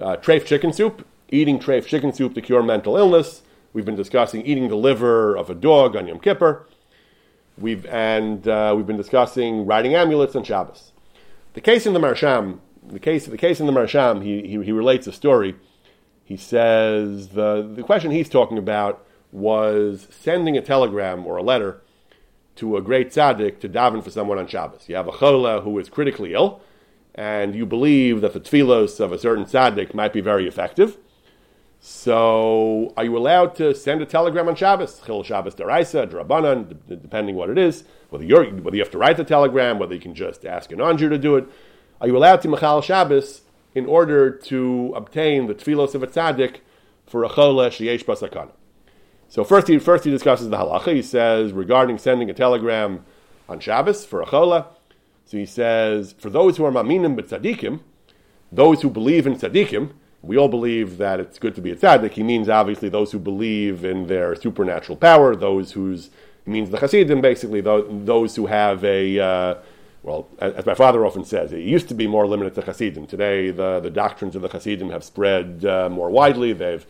[0.00, 3.42] uh, treif chicken soup, eating treif chicken soup to cure mental illness.
[3.72, 6.66] We've been discussing eating the liver of a dog on Yom Kippur.
[7.58, 10.92] We've, and uh, we've been discussing writing amulets on Shabbos.
[11.54, 14.72] The case in the Maharsham, the case, the case in the Maharsham, he, he, he
[14.72, 15.54] relates a story.
[16.24, 21.80] He says the, the question he's talking about was sending a telegram or a letter
[22.56, 24.88] to a great tzaddik to daven for someone on Shabbos.
[24.88, 26.60] You have a chola who is critically ill,
[27.14, 30.98] and you believe that the tefillos of a certain tzaddik might be very effective.
[31.86, 35.02] So, are you allowed to send a telegram on Shabbos?
[35.04, 37.84] Chil Shabbos deraisa, drabanan, depending what it is.
[38.08, 40.78] Whether, you're, whether you have to write the telegram, whether you can just ask an
[40.78, 41.46] non-Jew to do it.
[42.00, 43.42] Are you allowed to machal Shabbos
[43.74, 46.60] in order to obtain the tefillos of a tzaddik
[47.04, 48.52] for a chola sheyesh basakana?
[49.28, 50.94] So first he, first he discusses the halacha.
[50.94, 53.04] He says regarding sending a telegram
[53.46, 54.68] on Shabbos for a chola.
[55.26, 57.80] So he says, for those who are maminim but tzaddikim,
[58.50, 59.90] those who believe in tzaddikim,
[60.26, 62.12] we all believe that it's good to be a tzaddik.
[62.12, 66.10] He means obviously those who believe in their supernatural power, those whose
[66.44, 69.54] he means the Hasidim, basically those, those who have a uh,
[70.02, 73.06] well, as my father often says, it used to be more limited to Hasidim.
[73.06, 76.52] Today, the, the doctrines of the Hasidim have spread uh, more widely.
[76.52, 76.84] They've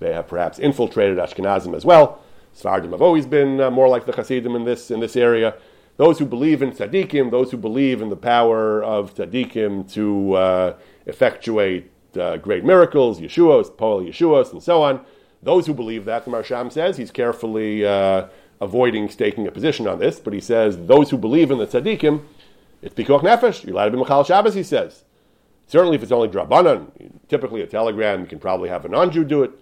[0.00, 2.20] they have perhaps infiltrated Ashkenazim as well.
[2.52, 5.54] Sephardim have always been uh, more like the Hasidim in this in this area.
[5.96, 10.74] Those who believe in tzaddikim, those who believe in the power of tzaddikim to uh,
[11.06, 15.04] effectuate uh, great miracles, Yeshuos, Paul Yeshuos, and so on.
[15.42, 18.28] Those who believe that, the Maharsham says, he's carefully uh,
[18.60, 22.22] avoiding staking a position on this, but he says those who believe in the tzaddikim,
[22.82, 23.64] it's pikuach nefesh.
[23.64, 25.04] You're allowed to be machal Shabbos, he says.
[25.66, 26.90] Certainly, if it's only drabanan,
[27.28, 29.52] typically a telegram, you can probably have a non-Jew do it.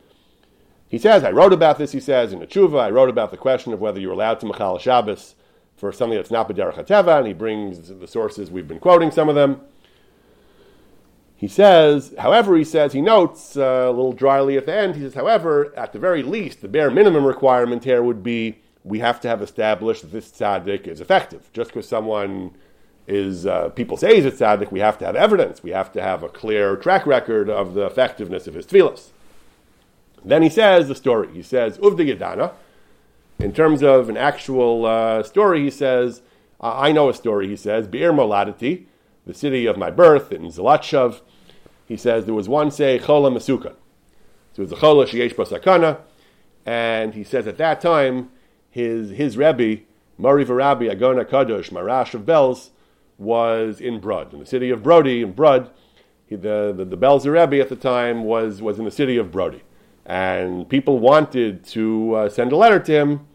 [0.88, 3.36] He says, I wrote about this, he says, in a tshuva, I wrote about the
[3.36, 5.36] question of whether you're allowed to machal Shabbos
[5.76, 9.34] for something that's not b'derech and he brings the sources, we've been quoting some of
[9.34, 9.61] them.
[11.43, 15.03] He says, however, he says, he notes uh, a little dryly at the end, he
[15.03, 19.20] says, however, at the very least, the bare minimum requirement here would be we have
[19.22, 21.53] to have established that this tzaddik is effective.
[21.53, 22.53] Just because someone
[23.09, 25.64] is, uh, people say he's a tzaddik, we have to have evidence.
[25.64, 29.09] We have to have a clear track record of the effectiveness of his tefillas.
[30.24, 31.34] Then he says the story.
[31.34, 32.53] He says, Uvdi.
[33.40, 36.22] In terms of an actual uh, story, he says,
[36.61, 38.84] I know a story, he says, Be'er Moladati,
[39.26, 41.20] the city of my birth in Zalatshav.
[41.93, 43.74] He says there was one say Chola Masukan.
[44.55, 45.99] So it was a Chola Sheyesh Basakana.
[46.64, 48.30] And he says at that time,
[48.70, 49.82] his, his Rebbe,
[50.16, 52.70] Mari Varabi Agona Kadosh, Marash of Belz,
[53.18, 55.70] was in Brod, in the city of Brody, in Brod.
[56.24, 59.30] He, the, the, the Belzer Rebbe at the time was, was in the city of
[59.30, 59.62] Brody.
[60.07, 63.26] And people wanted to uh, send a letter to him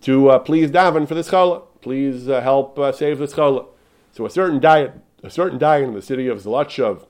[0.00, 3.66] to uh, please daven for this schola, please uh, help uh, save this schola.
[4.10, 7.04] So a certain dayan, a certain dayan in the city of Zlotchov,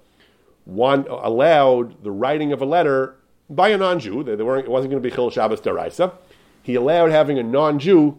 [0.68, 3.16] one allowed the writing of a letter
[3.48, 4.22] by a non-Jew.
[4.22, 6.12] They, weren't, it wasn't going to be Chil Shabbos Daraisa.
[6.62, 8.18] He allowed having a non-Jew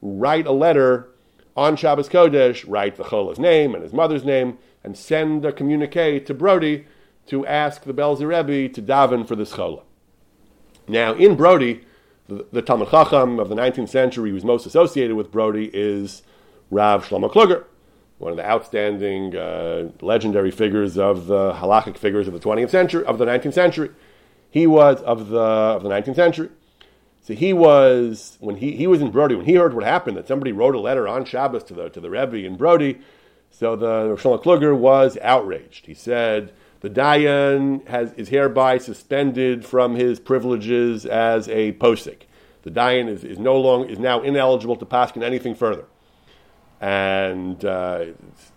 [0.00, 1.08] write a letter
[1.56, 6.24] on Shabbos Kodesh, write the Chola's name and his mother's name, and send a communique
[6.24, 6.86] to Brody
[7.26, 9.82] to ask the Belzer Rebbe to daven for the Schola.
[10.86, 11.84] Now, in Brody,
[12.28, 16.22] the, the Talmud Chacham of the 19th century who's most associated with Brody is
[16.70, 17.64] Rav Shlomo Kluger,
[18.18, 23.04] one of the outstanding, uh, legendary figures of the halachic figures of the 20th century,
[23.04, 23.90] of the 19th century.
[24.50, 26.50] He was of the of the 19th century.
[27.22, 30.26] So he was when he, he was in Brody when he heard what happened that
[30.26, 32.98] somebody wrote a letter on Shabbos to the to the Rebbe in Brody.
[33.50, 35.86] So the Shlomo Kluger was outraged.
[35.86, 42.22] He said the Dayan has, is hereby suspended from his privileges as a posik.
[42.62, 45.84] The Dayan is, is no longer is now ineligible to paskin anything further.
[46.80, 48.06] And uh,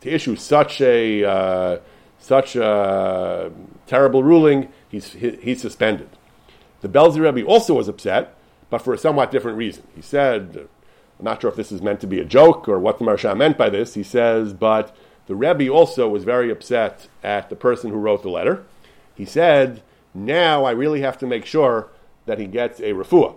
[0.02, 1.80] to issue such a uh,
[2.20, 3.52] such a
[3.88, 6.10] terrible ruling, he's he, he's suspended.
[6.82, 8.36] The Belzer Rebbe also was upset,
[8.70, 9.84] but for a somewhat different reason.
[9.96, 10.68] He said,
[11.20, 13.38] I'm not sure if this is meant to be a joke or what the Maharsham
[13.38, 13.94] meant by this.
[13.94, 14.96] He says, but
[15.28, 18.66] the Rebbe also was very upset at the person who wrote the letter.
[19.14, 19.84] He said,
[20.16, 21.90] Now I really have to make sure
[22.26, 23.36] that he gets a refuah,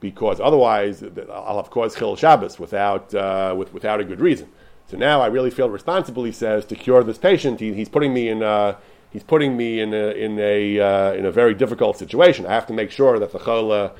[0.00, 4.48] because otherwise I'll have caused Chil Shabbos without, uh, with, without a good reason.
[4.88, 7.60] So now I really feel responsible, he says, to cure this patient.
[7.60, 8.42] He, he's putting me in.
[8.42, 8.76] Uh,
[9.10, 12.46] he's putting me in a, in a, uh, in a very difficult situation.
[12.46, 13.92] I have to make sure that the chola,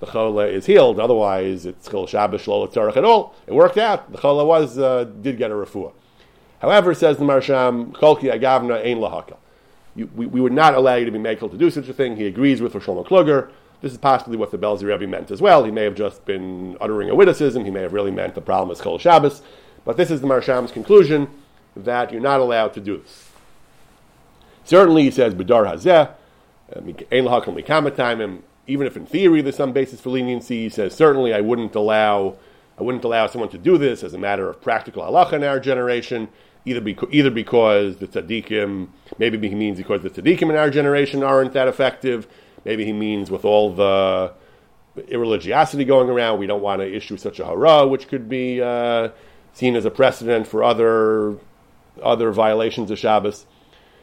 [0.00, 1.00] the chola is healed.
[1.00, 3.34] Otherwise, it's chil Shabbos shlo tzarech at all.
[3.46, 4.12] It worked out.
[4.12, 5.92] The chola was uh, did get a refuah.
[6.60, 9.36] However, says the Maharsham, Cholki Agavna Ein Lahakal.
[9.96, 12.16] We, we would not allow you to be makel to do such a thing.
[12.16, 15.64] He agrees with Shlomo Kluger This is possibly what the Belzer Rebbe meant as well.
[15.64, 17.64] He may have just been uttering a witticism.
[17.64, 19.42] He may have really meant the problem is Chol Shabbos.
[19.84, 21.28] But this is the Maharsham's conclusion
[21.76, 23.30] that you're not allowed to do this.
[24.64, 26.14] Certainly, he says, B'dar Hazeh,
[26.74, 26.80] uh,
[28.66, 32.36] even if in theory there's some basis for leniency, he says, certainly I wouldn't allow
[32.78, 35.60] I wouldn't allow someone to do this as a matter of practical halacha in our
[35.60, 36.28] generation,
[36.64, 38.88] either, beca- either because the tzaddikim,
[39.18, 42.26] maybe he means because the tzaddikim in our generation aren't that effective,
[42.64, 44.32] maybe he means with all the
[44.96, 49.08] irreligiosity going around, we don't want to issue such a hara, which could be uh,
[49.52, 51.36] seen as a precedent for other
[52.02, 53.46] other violations of Shabbos.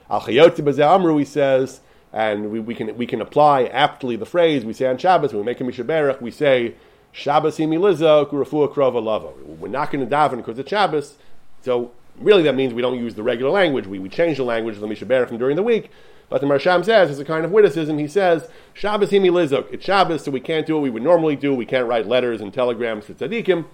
[0.10, 1.82] Al Amru, he says,
[2.14, 5.42] and we, we, can, we can apply aptly the phrase we say on Shabbos, when
[5.42, 6.76] we make a Mishaberach, we say,
[7.12, 9.32] Shabbos imiliza kurafua krova lava.
[9.46, 11.18] We're not going to daven because it's Shabbos,
[11.62, 11.92] so
[12.22, 13.88] really that means we don't use the regular language.
[13.88, 15.92] We, we change the language of the Mishaberach during the week.
[16.30, 19.74] But the Maharsham says, as a kind of witticism, he says, Shabbos imilizok.
[19.74, 21.54] It's Shabbos, so we can't do what we would normally do.
[21.54, 23.66] We can't write letters and telegrams to tzaddikim.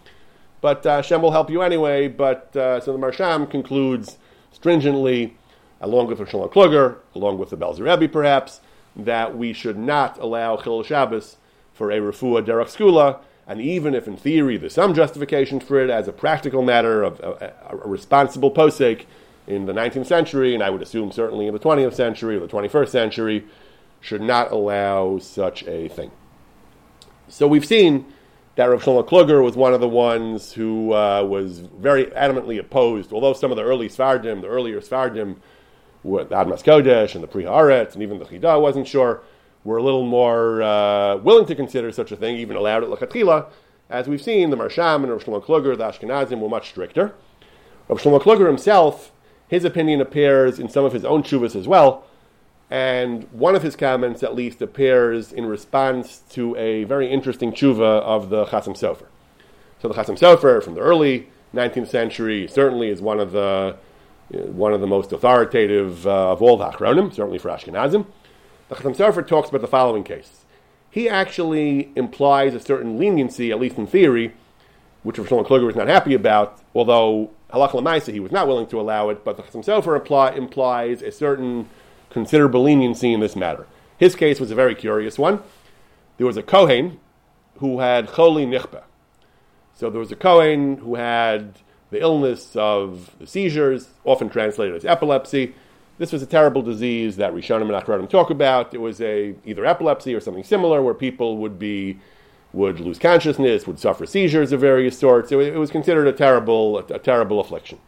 [0.59, 2.07] But uh, will help you anyway.
[2.07, 4.17] But uh, so the Maharsham concludes
[4.51, 5.37] stringently,
[5.79, 8.61] along with Shalom Kluger, along with the Belzer Rebbe perhaps,
[8.95, 11.37] that we should not allow Chil Shabbos
[11.73, 15.89] for a refuah derech skula, and even if in theory there's some justification for it
[15.89, 19.05] as a practical matter of a, a, a responsible posek
[19.47, 22.47] in the 19th century, and I would assume certainly in the 20th century or the
[22.47, 23.45] 21st century,
[24.01, 26.11] should not allow such a thing.
[27.29, 28.05] So we've seen
[28.55, 33.13] that Rav Shlomo Kluger was one of the ones who uh, was very adamantly opposed,
[33.13, 35.37] although some of the early Sfardim, the earlier Sfardim,
[36.03, 39.21] with Admas Kodesh and the Pri Haaretz and even the Chida wasn't sure,
[39.67, 43.47] were a little more uh, willing to consider such a thing, even allowed it Lachatchila.
[43.89, 47.13] As we've seen, the Maharsham and Rav Shlomo Kluger, the Ashkenazim, were much stricter.
[47.89, 49.11] Rav Shlomo Kluger himself,
[49.49, 52.05] his opinion appears in some of his own shuvas as well,
[52.71, 58.01] and one of his comments, at least, appears in response to a very interesting tshuva
[58.03, 59.07] of the Chasam Sofer.
[59.81, 63.75] So the Chasam Sofer from the early 19th century certainly is one of the
[64.29, 68.05] one of the most authoritative uh, of all the Achronim, certainly for Ashkenazim.
[68.69, 70.43] The Chasam Sofer talks about the following case.
[70.89, 74.33] He actually implies a certain leniency, at least in theory,
[75.03, 78.67] which Rav Shlomo Kluger was not happy about, although halacha l'maisa he was not willing
[78.67, 81.69] to allow it, but the Chasam Sofer imply, implies a certain
[82.09, 83.67] considerable leniency in this matter.
[83.97, 85.41] His case was a very curious one.
[86.17, 86.99] There was a Kohen
[87.59, 88.83] who had choli nichpeh.
[89.75, 91.59] So there was a Kohen who had
[91.89, 95.55] the illness of the seizures, often translated as epilepsy.
[95.97, 98.73] This was a terrible disease that Rishonim and Achronim talk about.
[98.73, 101.99] It was a either epilepsy or something similar, where people would be
[102.53, 105.31] would lose consciousness, would suffer seizures of various sorts.
[105.31, 107.79] It, it was considered a terrible, a, a terrible affliction.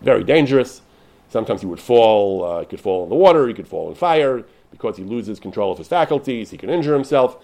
[0.00, 0.82] Very dangerous.
[1.28, 3.94] Sometimes he would fall, uh, he could fall in the water, he could fall in
[3.94, 4.44] fire.
[4.70, 7.36] Because he loses control of his faculties, he can injure himself.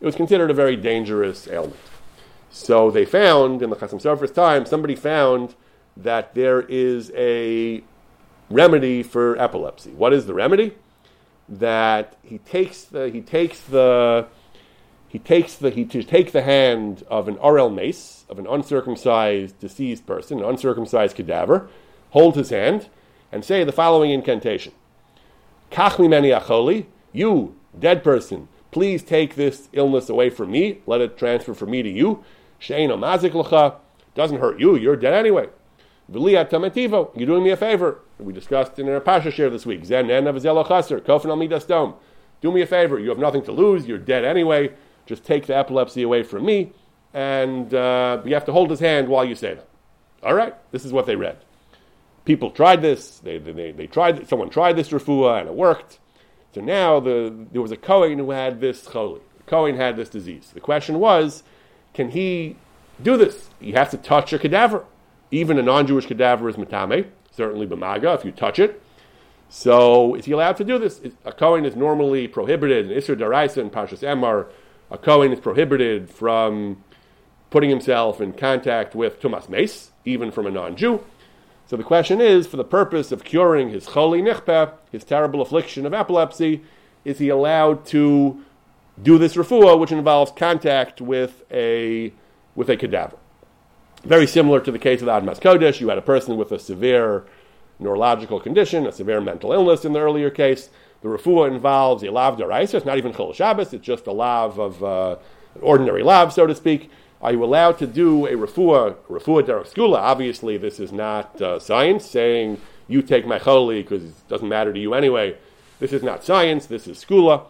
[0.00, 1.80] It was considered a very dangerous ailment.
[2.50, 5.54] So they found, in the Chasam Sofer's time, somebody found
[5.96, 7.82] that there is a
[8.54, 9.90] remedy for epilepsy.
[9.90, 10.72] What is the remedy?
[11.48, 14.26] That he takes the, he takes the,
[15.08, 19.58] he takes the, he to take the hand of an arel meis, of an uncircumcised
[19.58, 21.68] deceased person, an uncircumcised cadaver,
[22.10, 22.88] hold his hand,
[23.30, 24.72] and say the following incantation.
[25.70, 31.18] Kach mimeni acholi, you, dead person, please take this illness away from me, let it
[31.18, 32.24] transfer from me to you.
[32.60, 33.80] Sheino mazik
[34.14, 35.48] doesn't hurt you, you're dead anyway.
[36.10, 38.00] V'liyat tametivo, you're doing me a favor.
[38.24, 39.84] We discussed in our Pasha shiur this week.
[39.84, 41.94] Zen en avzelo chaser, kofen al midas dom.
[42.40, 44.72] Do me a favor, you have nothing to lose, you're dead anyway,
[45.06, 46.72] just take the epilepsy away from me,
[47.14, 49.68] and uh, you have to hold his hand while you say that.
[50.22, 51.38] All right, this is what they read
[52.24, 53.18] people tried this.
[53.18, 54.28] They, they, they tried.
[54.28, 55.98] Someone tried this refuah and it worked.
[56.54, 59.20] So now the, there was a Kohen who had this choli.
[59.46, 60.50] Kohen had this disease.
[60.54, 61.42] The question was,
[61.92, 62.56] can he
[63.02, 63.50] do this?
[63.60, 64.84] He has to touch a cadaver.
[65.30, 68.82] Even a non-Jewish cadaver is matame, certainly b'maga, if you touch it.
[69.48, 71.00] So is he allowed to do this?
[71.24, 74.48] A Kohen is normally prohibited in Isser Daraisa and Pashas Emor.
[74.90, 76.82] A Kohen is prohibited from
[77.50, 81.04] putting himself in contact with Tumas Meis, even from a non-Jew.
[81.66, 85.86] So the question is, for the purpose of curing his choli nichpeh, his terrible affliction
[85.86, 86.62] of epilepsy,
[87.04, 88.42] is he allowed to
[89.02, 92.12] do this refuah, which involves contact with a
[92.54, 93.16] with a cadaver?
[94.04, 97.24] Very similar to the case of Admas Kodesh, you had a person with a severe
[97.78, 100.68] neurological condition, a severe mental illness in the earlier case.
[101.00, 102.74] The refuah involves a lav deraisa.
[102.74, 103.72] It's not even chol Shabbos.
[103.72, 105.16] It's just a lav of uh,
[105.54, 106.90] an ordinary lav, so to speak.
[107.22, 109.96] Are you allowed to do a refuah, refuah derech?
[109.96, 114.74] Obviously, this is not uh, science saying you take my choli because it doesn't matter
[114.74, 115.38] to you anyway.
[115.78, 116.66] This is not science.
[116.66, 117.46] This is skula.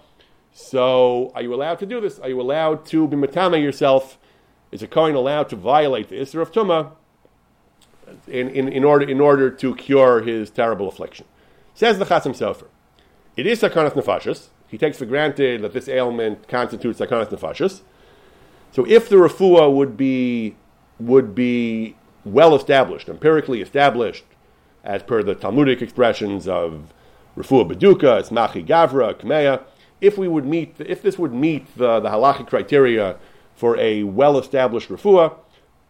[0.52, 2.20] So, are you allowed to do this?
[2.20, 4.18] Are you allowed to be matame yourself?
[4.74, 6.90] Is a Kohen allowed to violate the Isra of Tumah
[8.26, 11.26] in, in, in, order, in order to cure his terrible affliction?
[11.74, 12.66] Says the Chassam Sofer.
[13.36, 14.48] It is Sakanat Nefashis.
[14.66, 17.82] He takes for granted that this ailment constitutes Sakanat Nefashis.
[18.72, 20.56] So if the refuah would be,
[20.98, 21.94] would be
[22.24, 24.24] well established, empirically established,
[24.82, 26.92] as per the Talmudic expressions of
[27.36, 29.62] refuah beduka, esmachi gavra, kmeya,
[30.00, 33.18] if we would meet, if this would meet the, the halachic criteria
[33.54, 35.36] for a well-established refuah,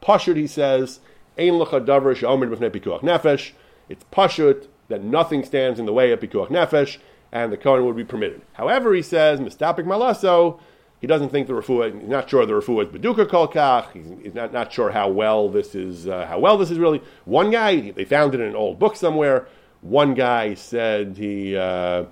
[0.02, 1.00] pashut, he says,
[1.38, 3.52] ein lecha davar she'omer b'fnei pikuach nefesh,
[3.88, 6.98] it's pashut that nothing stands in the way of pikuach nefesh,
[7.32, 8.42] and the Kohen would be permitted.
[8.52, 10.60] However, he says, mistapik malaso,
[11.00, 14.34] he doesn't think the refuah, he's not sure the refuah is beduka kolkach, he's, he's
[14.34, 17.02] not, not sure how well this is, uh, how well this is really.
[17.24, 19.48] One guy, they found it in an old book somewhere,
[19.80, 22.04] one guy said he, uh,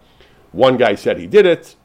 [0.51, 1.77] one guy said he did it,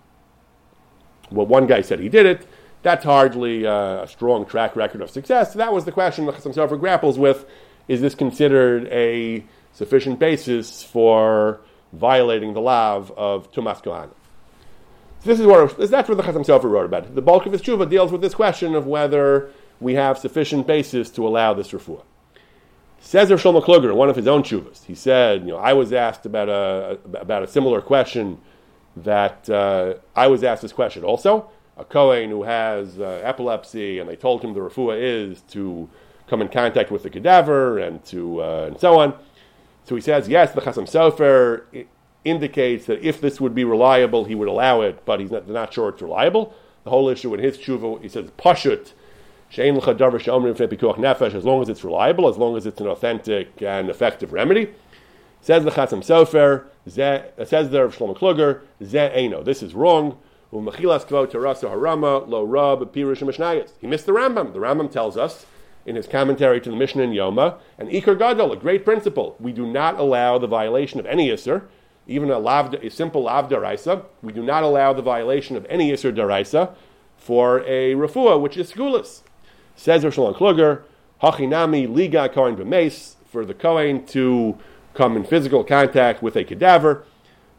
[1.32, 2.48] well, one guy said he did it,
[2.88, 5.52] that's hardly uh, a strong track record of success.
[5.52, 7.46] So that was the question that Chassam Sofer grapples with,
[7.90, 11.60] is this considered a sufficient basis for
[11.92, 14.12] violating the law of Tumas Kohanim.
[15.20, 17.14] So this is what that's what the Chassam Sofer wrote about.
[17.14, 19.50] The bulk of his tshuva deals with this question of whether
[19.82, 22.04] we have sufficient basis to allow this refuah.
[23.02, 24.86] Says Rav Shlomo Kluger one of his own tshuvas.
[24.86, 28.38] He said, you know, I was asked about a about a similar question
[28.96, 31.50] that uh, I was asked this question also.
[31.78, 35.88] A Kohen who has uh, epilepsy, and they told him the refuah is to
[36.28, 39.14] come in contact with the cadaver and to uh, and so on.
[39.86, 41.64] So he says, yes, the Chassam Sofer
[42.26, 45.74] indicates that if this would be reliable, he would allow it, but he's not, not
[45.74, 46.54] sure it's reliable.
[46.84, 48.92] The whole issue in his tshuva, he says, pashut,
[49.56, 54.74] nefesh, as long as it's reliable, as long as it's an authentic and effective remedy.
[55.40, 59.44] Says the Chassam Sofer, says of Shlomo Kluger, ze.
[59.44, 60.18] This is wrong.
[60.50, 60.92] He missed the
[64.14, 64.54] Rambam.
[64.54, 65.46] The Rambam tells us
[65.86, 69.36] in his commentary to the Mishnah in Yoma, and Iker Gadol, a great principle.
[69.40, 71.64] We do not allow the violation of any Isser,
[72.08, 74.04] even a, lav, a simple Lav Daraisa.
[74.22, 76.76] We do not allow the violation of any Isser Daraisa
[77.18, 79.22] for a refuah, which is skulas.
[79.76, 80.84] Says Roshal Kluger,
[81.22, 84.58] Hachinami Liga Kohen B'meis, for the Kohen to
[84.94, 87.06] come in physical contact with a cadaver.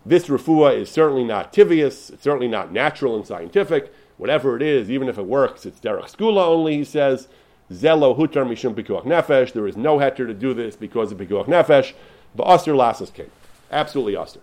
[0.08, 3.92] This refuah is certainly not tivious, it's certainly not natural and scientific.
[4.16, 7.28] Whatever it is, even if it works, it's derech skula only, he says.
[7.70, 9.52] Zelo hutar mishum pikuach nefesh.
[9.52, 11.92] There is no heter to do this because of pikuach nefesh.
[12.34, 13.30] But aster lasas came.
[13.70, 14.40] Absolutely aster.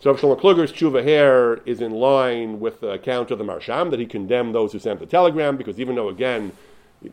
[0.00, 4.00] So Shlomo Kluger's tshuva here is in line with the account of the Maharsham that
[4.00, 6.52] he condemned those who sent the telegram because even though again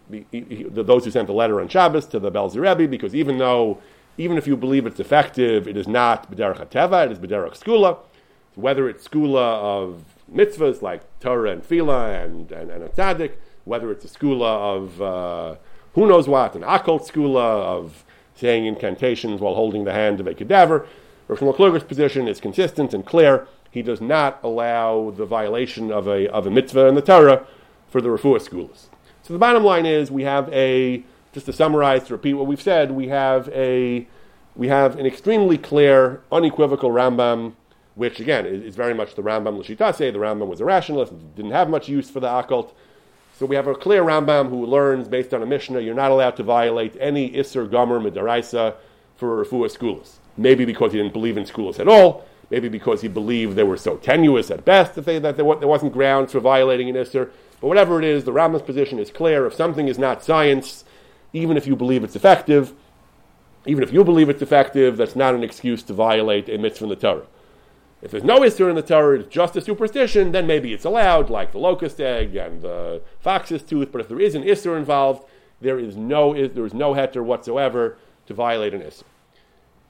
[0.10, 3.14] he, he, he, those who sent the letter on Shabbos to the Belzer Rebbe because
[3.14, 3.80] even though
[4.20, 7.98] even if you believe it's effective, it is not b'derech hateva, it is b'derech skula.
[8.56, 13.32] Whether it's skula of mitzvahs like Torah and Fila and, and, and a tzaddik,
[13.64, 15.56] whether it's a skula of uh,
[15.94, 18.04] who knows what, an occult skula of
[18.36, 20.86] saying incantations while holding the hand of a cadaver.
[21.30, 23.48] Rosh Kluger's position is consistent and clear.
[23.72, 27.46] He does not allow the violation of a, of a mitzvah in the Torah
[27.88, 28.90] for the refuah schools.
[29.24, 31.04] So the bottom line is we have a,
[31.34, 34.08] just to summarize, to repeat what we've said, we have a,
[34.56, 37.54] we have an extremely clear, unequivocal Rambam,
[37.96, 39.98] which again is, is very much the Rambam Lashitase.
[39.98, 42.76] The Rambam was a rationalist, didn't have much use for the occult.
[43.38, 46.36] So we have a clear Rambam who learns based on a Mishnah you're not allowed
[46.38, 48.76] to violate any Isser Gomer Midaraisa
[49.16, 50.16] for Refuah Skulas.
[50.36, 53.78] Maybe because he didn't believe in Skulas at all, maybe because he believed they were
[53.78, 57.30] so tenuous at best that, they, that there, there wasn't grounds for violating an Isser.
[57.62, 59.46] But whatever it is, the Rambam's position is clear.
[59.46, 60.86] If something is not science,
[61.34, 62.74] even if you believe it's effective,
[63.66, 66.90] even if you believe it's effective, that's not an excuse to violate a mitzvah in
[66.90, 67.26] the Torah.
[68.02, 71.30] If there's no Isser in the Torah, it's just a superstition, then maybe it's allowed,
[71.30, 73.92] like the locust egg and the fox's tooth.
[73.92, 75.26] But if there is an Isser involved,
[75.60, 79.04] there is no, there is no heter whatsoever to violate an Isser.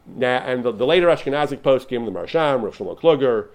[0.07, 3.49] Now, and the, the later Ashkenazic poskim, the Maharsham, Rav Shlomo Kluger,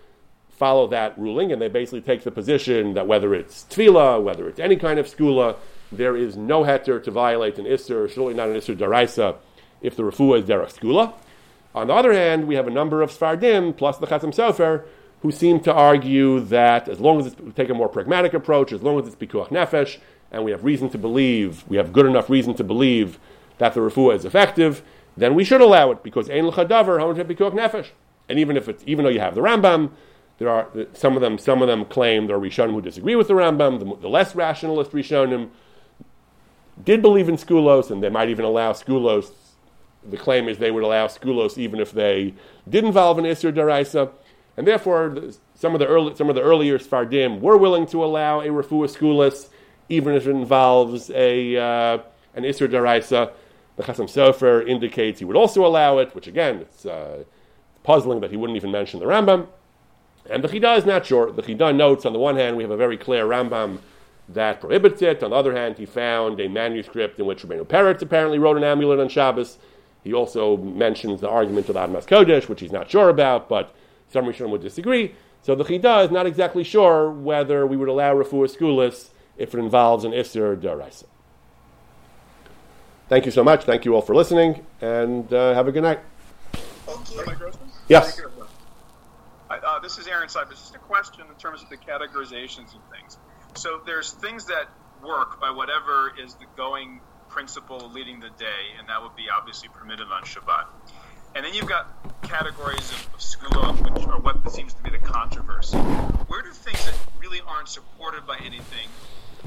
[0.51, 4.61] follow that ruling, and they basically take the position that whether it's tefillah, whether it's
[4.61, 5.57] any kind of skula,
[5.97, 9.37] there is no heter to violate an Isser, surely not an Isser daraisa,
[9.81, 11.13] if the refuah is derech skula.
[11.75, 14.85] On the other hand, we have a number of Sfardim, plus the Chassam Sofer,
[15.23, 18.83] who seem to argue that as long as it's, take a more pragmatic approach, as
[18.83, 19.99] long as it's Pikuach Nefesh,
[20.31, 23.19] and we have reason to believe, we have good enough reason to believe
[23.59, 24.83] that the refuah is effective,
[25.17, 27.89] then we should allow it, because Ein L'chadavar, much Pikuach Nefesh?
[28.29, 29.91] And even if it's, even though you have the Rambam,
[30.39, 31.39] there are some of them.
[31.39, 33.79] Some of them claim there are Rishonim who disagree with the Rambam.
[33.79, 35.51] The, the less rationalist Rishonim
[36.83, 39.31] did believe in skulos, and they might even allow skulos
[40.07, 42.35] the claim is they would allow skulos even if they
[42.69, 44.11] did involve an Isser Daraisa.
[44.57, 45.17] And therefore,
[45.55, 48.95] some of the early, some of the earlier Sfardim were willing to allow a refuah
[48.95, 49.49] skulis,
[49.89, 51.99] even if it involves a uh,
[52.35, 53.33] an isur daraisa.
[53.77, 57.25] The Chasam Sofer indicates he would also allow it, which again, it's uh,
[57.83, 59.49] puzzling that he wouldn't even mention the Rambam.
[60.31, 61.33] And the Chida is not sure.
[61.33, 63.81] The Chida notes, on the one hand, we have a very clear Rambam
[64.29, 65.23] that prohibits it.
[65.23, 68.65] On the other hand, he found a manuscript in which Rabbeinu Peretz apparently wrote an
[68.65, 69.59] amulet on Shabbos.
[70.03, 73.75] He also mentions the argument of the Admas Kodesh, which he's not sure about, but
[74.11, 75.15] some Rishonim would disagree.
[75.43, 79.59] So the Chida is not exactly sure whether we would allow Refuah Skulis if it
[79.59, 81.05] involves an Isser Daraisa.
[83.09, 83.65] Thank you so much.
[83.65, 86.01] Thank you all for listening, and uh, have a good night.
[87.89, 88.21] Yes.
[89.51, 90.51] Uh, this is Aaron Seibert.
[90.51, 93.19] Just a question in terms of the categorizations and things.
[93.55, 94.69] So there's things that
[95.03, 99.69] work by whatever is the going principle leading the day, and that would be obviously
[99.69, 100.67] permitted on Shabbat.
[101.35, 101.89] And then you've got
[102.23, 105.77] categories of, of which are what seems to be the controversy.
[105.77, 108.89] Where do things that really aren't supported by anything,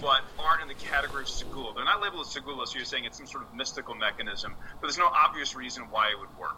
[0.02, 1.76] but aren't in the category of segula?
[1.76, 4.88] They're not labeled as segula, so you're saying it's some sort of mystical mechanism, but
[4.88, 6.58] there's no obvious reason why it would work.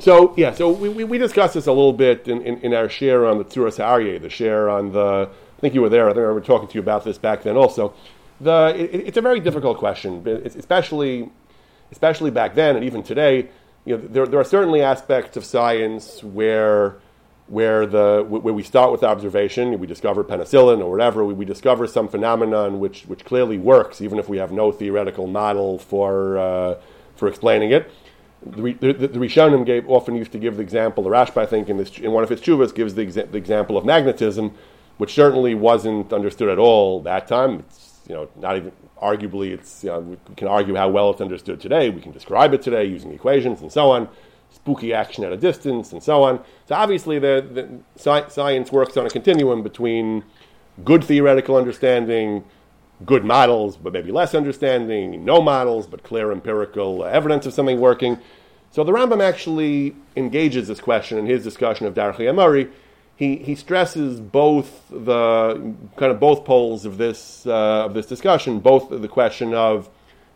[0.00, 2.86] So yeah, so we, we, we discussed this a little bit in, in, in our
[2.86, 5.30] shiur on the Tzuras Aryeh, the shiur on the.
[5.64, 6.10] I think you were there.
[6.10, 7.94] I think I remember talking to you about this back then also.
[8.38, 11.30] The it, it's a very difficult question, especially
[11.90, 13.48] especially back then and even today.
[13.86, 16.96] You know, there, there are certainly aspects of science where
[17.46, 21.86] where the where we start with observation, we discover penicillin or whatever, we, we discover
[21.86, 26.74] some phenomenon which which clearly works, even if we have no theoretical model for uh,
[27.16, 27.90] for explaining it
[28.44, 31.68] the, the, the Rishonim gave, often used to give the example, the Rashba, I think,
[31.68, 34.54] in, this, in one of his chuvas, gives the, exa- the, example of magnetism,
[34.98, 37.60] which certainly wasn't understood at all that time.
[37.60, 38.72] It's, you know, not even,
[39.02, 41.90] arguably, it's, you know, we can argue how well it's understood today.
[41.90, 44.08] We can describe it today using equations and so on,
[44.50, 46.42] spooky action at a distance and so on.
[46.66, 50.24] So obviously, the, the sci- science works on a continuum between
[50.84, 52.44] good theoretical understanding,
[53.04, 58.18] good models, but maybe less understanding, no models, but clear empirical evidence of something working.
[58.70, 62.70] So the Rambam actually engages this question in his discussion of Darchei Emori.
[63.16, 68.58] He, he stresses both the kind of both poles of this uh, of this discussion,
[68.58, 69.88] both the question of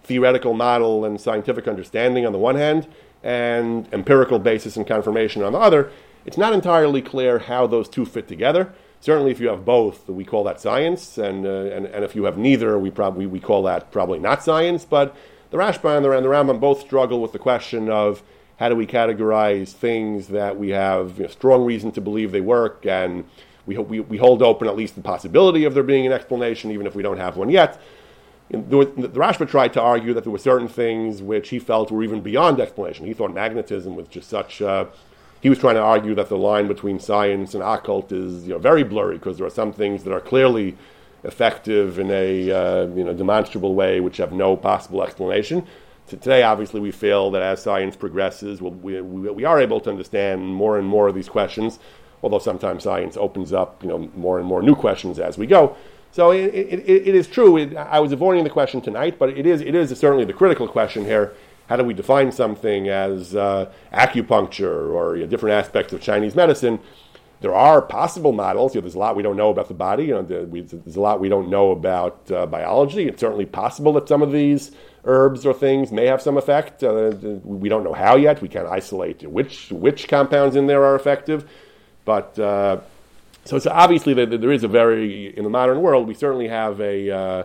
[0.05, 2.87] theoretical model and scientific understanding on the one hand,
[3.23, 5.91] and empirical basis and confirmation on the other.
[6.25, 8.73] It's not entirely clear how those two fit together.
[9.01, 12.25] Certainly, if you have both, we call that science, and, uh, and, and if you
[12.25, 14.85] have neither, we probably we call that probably not science.
[14.85, 15.17] But
[15.51, 18.23] the Rashba and the, and the Rambam both struggle with the question of
[18.59, 22.41] how do we categorize things that we have you know, strong reason to believe they
[22.41, 23.25] work, and
[23.67, 26.87] we, we, we hold open at least the possibility of there being an explanation, even
[26.87, 27.81] if we don't have one yet.
[28.51, 32.21] The, Rashba tried to argue that there were certain things which he felt were even
[32.21, 33.07] beyond explanation.
[33.07, 34.63] He thought magnetism was just such.
[34.63, 34.87] Uh,
[35.41, 38.59] he was trying to argue that the line between science and occult is you know,
[38.59, 40.77] very blurry because there are some things that are clearly
[41.23, 45.65] effective in a uh, you know, demonstrable way which have no possible explanation.
[46.09, 49.91] So today, obviously, we feel that as science progresses, we'll, we, we, are able to
[49.91, 51.79] understand more and more of these questions,
[52.23, 55.77] although sometimes science opens up you know, more and more new questions as we go.
[56.11, 57.59] So it, it, it is true.
[57.59, 60.67] It, I was avoiding the question tonight, but it is, it is certainly the critical
[60.67, 61.35] question here
[61.69, 66.35] how do we define something as uh, acupuncture or you know, different aspects of Chinese
[66.35, 66.81] medicine?
[67.41, 68.75] There are possible models.
[68.75, 70.07] You know, there's a lot we don't know about the body.
[70.07, 73.07] You know, there's a lot we don't know about uh, biology.
[73.07, 74.73] It's certainly possible that some of these
[75.05, 76.83] herbs or things may have some effect.
[76.83, 77.13] Uh,
[77.45, 78.43] we don't know how yet.
[78.43, 81.49] We can't isolate which which compounds in there are effective.
[82.05, 82.81] But uh,
[83.45, 87.11] so, so obviously there is a very in the modern world we certainly have a,
[87.11, 87.43] uh,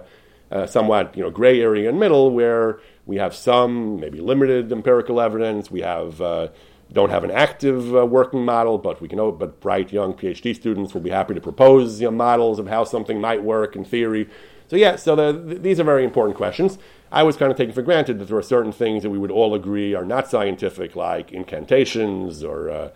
[0.51, 5.19] a somewhat you know gray area in middle where we have some, maybe limited empirical
[5.19, 5.69] evidence.
[5.69, 6.49] We have uh,
[6.91, 9.17] don't have an active uh, working model, but we can.
[9.37, 12.83] But bright young PhD students will be happy to propose you know, models of how
[12.83, 14.29] something might work in theory.
[14.69, 16.77] So yeah, so the, the, these are very important questions.
[17.13, 19.29] I was kind of taking for granted that there are certain things that we would
[19.29, 22.89] all agree are not scientific, like incantations or uh,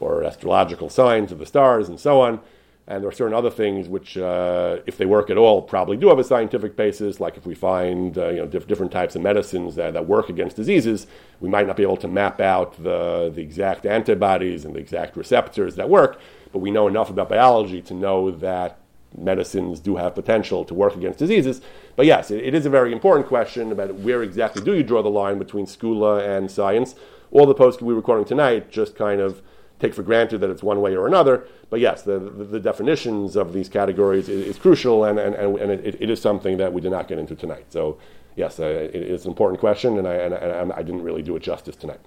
[0.00, 2.40] or astrological signs of the stars and so on.
[2.88, 6.08] And there are certain other things which, uh, if they work at all, probably do
[6.08, 7.20] have a scientific basis.
[7.20, 10.28] Like if we find uh, you know, diff- different types of medicines that, that work
[10.28, 11.06] against diseases,
[11.38, 15.16] we might not be able to map out the, the exact antibodies and the exact
[15.16, 16.20] receptors that work,
[16.52, 18.79] but we know enough about biology to know that
[19.16, 21.60] medicines do have potential to work against diseases.
[21.96, 25.02] But yes, it, it is a very important question about where exactly do you draw
[25.02, 26.94] the line between skula and science.
[27.30, 29.42] All the posts we're recording tonight just kind of
[29.80, 31.46] take for granted that it's one way or another.
[31.70, 35.70] But yes, the, the, the definitions of these categories is, is crucial, and, and, and
[35.70, 37.66] it, it is something that we did not get into tonight.
[37.70, 37.98] So,
[38.36, 41.34] yes, uh, it, it's an important question, and I, and, and I didn't really do
[41.36, 42.00] it justice tonight.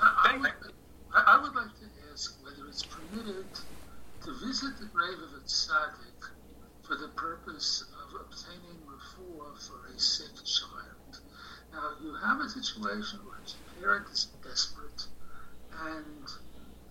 [0.00, 0.38] I,
[1.14, 3.46] I, I would like to ask whether it's permitted
[4.24, 5.97] to visit the grave of a tzaddik
[7.58, 11.20] purpose of obtaining refuah for a sick child.
[11.72, 15.06] Now, you have a situation where the parent is desperate,
[15.84, 16.28] and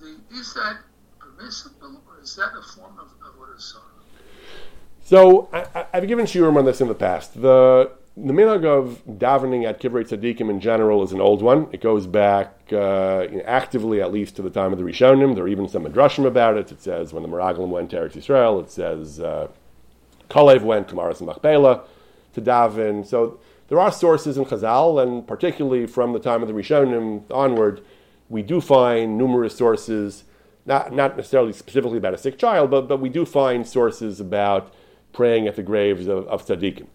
[0.02, 0.80] the, is that
[1.20, 3.84] permissible, or is that a form of avodah zarah?
[5.06, 7.42] So I, have given shiurim on this in the past.
[7.42, 11.68] The the minhag of davening at kivrei tzaddikim in general is an old one.
[11.72, 15.36] It goes back uh, actively at least to the time of the Rishonim.
[15.36, 16.72] There are even some midrashim about it.
[16.72, 19.48] It says when the Meraglim went to Eretz Yisrael, it says uh,
[20.30, 21.84] Kalev went to Maras Machpelah
[22.34, 23.06] to daven.
[23.06, 27.82] So there are sources in Chazal, and particularly from the time of the Rishonim onward,
[28.30, 30.24] we do find numerous sources,
[30.66, 34.74] not, not necessarily specifically about a sick child, but, but we do find sources about
[35.14, 36.88] praying at the graves of, of tzaddikim.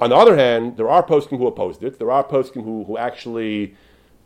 [0.00, 1.98] On the other hand, there are poskim who opposed it.
[1.98, 3.74] There are poskim who, who actually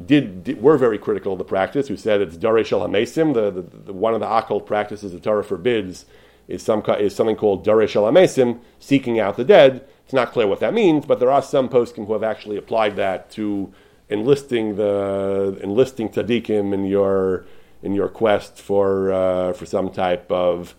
[0.05, 3.51] did, did, were very critical of the practice, who said it's darei shel hamesim, the,
[3.51, 6.07] the, the, one of the occult practices the Torah forbids
[6.51, 9.87] is, some, is something called shel hamesim, seeking out the dead.
[10.05, 12.97] It's not clear what that means, but there are some poskim who have actually applied
[12.97, 13.73] that to
[14.09, 17.47] enlisting the enlisting tzaddikim in your
[17.83, 20.75] in your quest for uh, for some type of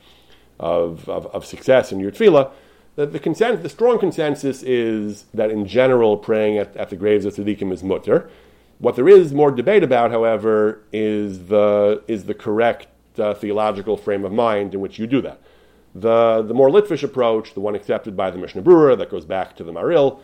[0.60, 2.52] of, of, of success in your tefillah
[2.96, 7.26] the, the, consens- the strong consensus is that in general, praying at, at the graves
[7.26, 8.30] of tzaddikim is mutter.
[8.80, 14.26] What there is more debate about, however, is the, is the correct uh, theological frame
[14.26, 15.40] of mind in which you do that.
[15.94, 19.56] The, the more Litvish approach, the one accepted by the Mishnah Berurah that goes back
[19.58, 20.20] to the Maharil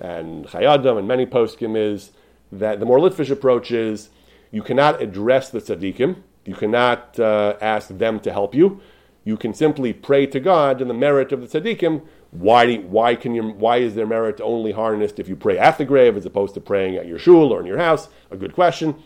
[0.00, 2.10] and Chayei Adam and many poskim, is
[2.50, 4.10] that the more Litvish approach is
[4.50, 8.80] you cannot address the tzaddikim, you cannot uh, ask them to help you
[9.24, 12.02] you can simply pray to God in the merit of the tzaddikim.
[12.30, 15.84] Why, why, can you, why is their merit only harnessed if you pray at the
[15.84, 18.08] grave as opposed to praying at your shul or in your house?
[18.30, 19.00] A good question.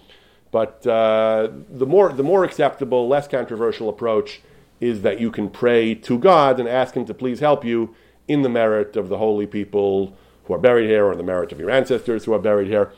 [0.53, 4.41] But uh, the, more, the more acceptable, less controversial approach
[4.81, 7.95] is that you can pray to God and ask Him to please help you
[8.29, 11.59] in the merit of the holy people who are buried here or the merit of
[11.59, 12.93] your ancestors who are buried here.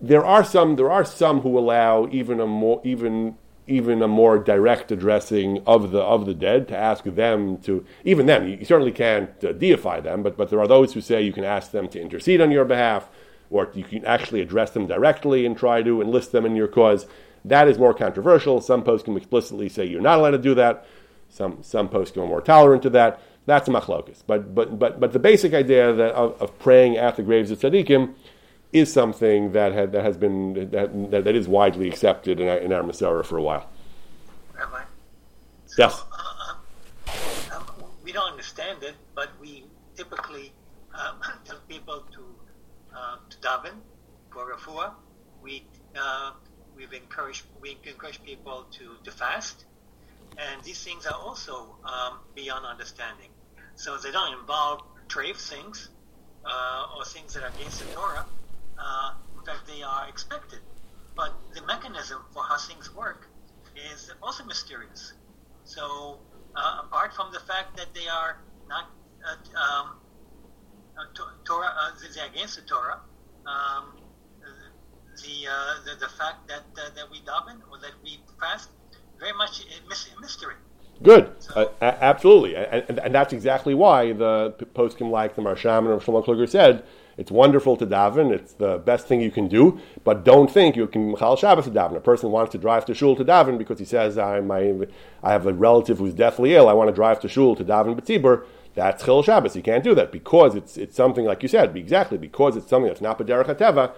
[0.00, 3.36] There are some, there are some who allow even a more, even
[3.66, 8.26] even a more direct addressing of the of the dead to ask them to even
[8.26, 11.32] them you, certainly can't uh, deify them but but there are those who say you
[11.32, 13.08] can ask them to intercede on your behalf
[13.50, 17.06] or you can actually address them directly and try to enlist them in your cause
[17.44, 20.86] that is more controversial some posts can explicitly say you're not allowed to do that
[21.28, 25.12] some some posts are more tolerant to that that's a machlokus but but but but
[25.12, 28.14] the basic idea that of, of praying at the graves of tzaddikim
[28.72, 32.56] is something that, had, that has been that, that, that is widely accepted in our,
[32.56, 33.68] in our for a while.
[34.54, 34.82] Rabbi,
[35.66, 36.02] so, yes.
[36.10, 37.66] Uh, um,
[38.02, 39.64] we don't understand it, but we
[39.96, 40.52] typically
[40.94, 42.24] um, tell people to
[42.96, 43.76] uh, to daven
[44.30, 44.92] for refuah.
[45.42, 45.66] We
[45.96, 46.32] uh,
[46.82, 49.64] we've encouraged we encourage people to, to fast,
[50.36, 53.30] and these things are also um, beyond understanding.
[53.76, 55.90] So they don't involve trade things
[56.44, 58.26] uh, or things that are against the Torah
[58.78, 59.10] uh,
[59.44, 60.60] fact, they are expected.
[61.16, 63.28] But the mechanism for how things work
[63.76, 65.12] is also mysterious.
[65.64, 66.20] So,
[66.56, 68.36] uh, apart from the fact that they are
[68.68, 68.84] not
[69.24, 69.86] uh, um,
[70.98, 73.00] uh, Torah, uh, they're against the Torah,
[73.46, 73.92] um,
[75.16, 78.70] the, uh, the, the fact that uh, that we daven or that we fast
[79.18, 80.54] very much a mystery.
[81.02, 86.00] Good, so, absolutely, and, and, and, that's exactly why the poskim like the Maharsham and
[86.00, 86.84] Shlomo Kluger said
[87.18, 88.32] it's wonderful to daven.
[88.32, 89.80] It's the best thing you can do.
[90.04, 91.96] But don't think you can Michal Shabbos to daven.
[91.96, 95.46] A person wants to drive to shul to daven because he says, I, I have
[95.46, 96.68] a relative who's deathly ill.
[96.68, 98.44] I want to drive to shul to daven b'tzibur.
[98.74, 99.54] That's Chil Shabbos.
[99.54, 102.88] You can't do that because it's, it's something, like you said, exactly, because it's something
[102.88, 103.92] that's not B'derech HaTeva.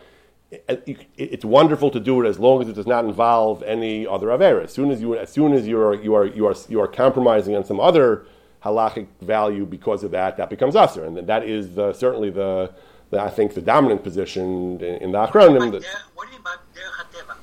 [1.16, 4.64] It's wonderful to do it as long as it does not involve any other avera.
[4.64, 6.88] As soon as you, as soon as you are, you are, you are, you are
[6.88, 8.26] compromising on some other
[8.64, 12.72] halachic value because of that, that becomes usher, and that is the, certainly the
[13.14, 15.72] the, I think the dominant position in, in the Achronim.
[15.72, 15.84] What,
[16.14, 16.56] what do you mean by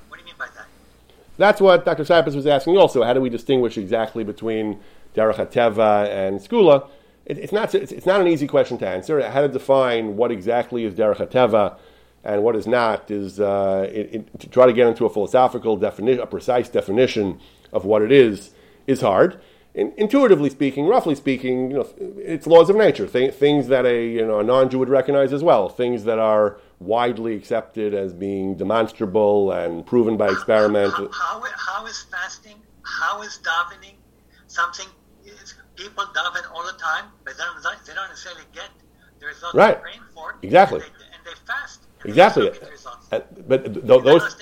[0.10, 0.68] What do you mean by that?
[1.38, 2.06] That's what Dr.
[2.06, 3.04] Cypress was asking also.
[3.04, 4.80] How do we distinguish exactly between
[5.16, 6.88] Derech HaTeva and Skula?
[7.26, 9.28] It, it's, not, it's, it's, not an easy question to answer.
[9.30, 11.78] How to define what exactly is Derech HaTeva
[12.24, 15.78] and what is not is uh, it, it, to try to get into a philosophical
[15.78, 17.40] definition, a precise definition
[17.72, 18.52] of what it is,
[18.88, 19.42] is hard
[19.74, 23.08] in, intuitively speaking, roughly speaking, you know, it's laws of nature.
[23.08, 25.70] Th- things that a you know a non-Jew would recognize as well.
[25.70, 30.94] Things that are widely accepted as being demonstrable and proven by experiment.
[30.94, 32.58] How, how, how is fasting?
[32.84, 33.94] How is davening?
[34.48, 34.88] Something
[35.26, 38.70] is people daven all the time, but they don't, they don't necessarily get
[39.20, 39.76] the results right.
[39.76, 40.36] they're praying for.
[40.42, 40.80] Exactly.
[40.80, 41.81] And they, and they fast.
[42.06, 42.52] Exactly.
[43.12, 44.36] Uh, but th- those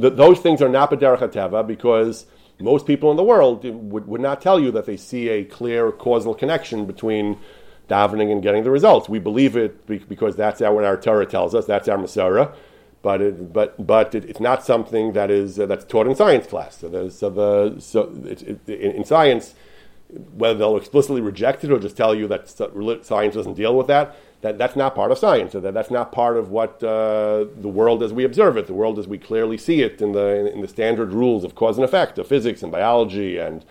[0.00, 2.26] th- those things are not b'derech because
[2.60, 5.90] most people in the world would, would not tell you that they see a clear
[5.92, 7.38] causal connection between
[7.88, 9.08] davening and getting the results.
[9.08, 11.66] We believe it because that's what our Torah tells us.
[11.66, 12.54] That's our Masorah.
[13.02, 16.46] But it, but but it, it's not something that is uh, that's taught in science
[16.46, 16.78] class.
[16.78, 19.54] So, so the so in, in science,
[20.08, 22.48] whether they'll explicitly reject it or just tell you that
[23.04, 25.52] science doesn't deal with that, that that's not part of science.
[25.54, 28.98] That that's not part of what uh, the world as we observe it, the world
[28.98, 32.18] as we clearly see it in the in the standard rules of cause and effect
[32.18, 33.64] of physics and biology and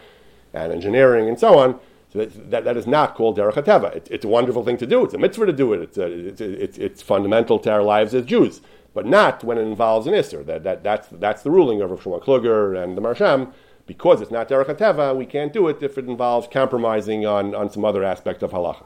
[0.52, 1.80] and engineering and so on.
[2.12, 3.96] So that, that, that is not called derech hateva.
[3.96, 5.04] It, it's a wonderful thing to do.
[5.04, 5.82] It's a mitzvah to do it.
[5.82, 8.62] It's, a, it's, it's, it's fundamental to our lives as Jews,
[8.96, 10.46] but not when it involves an isser.
[10.46, 13.52] That, that, that's, that's the ruling of Rav Shmuel Kluger and the Maharsham.
[13.86, 17.72] Because it's not derech hateva, we can't do it if it involves compromising on, on
[17.72, 18.86] some other aspect of halacha.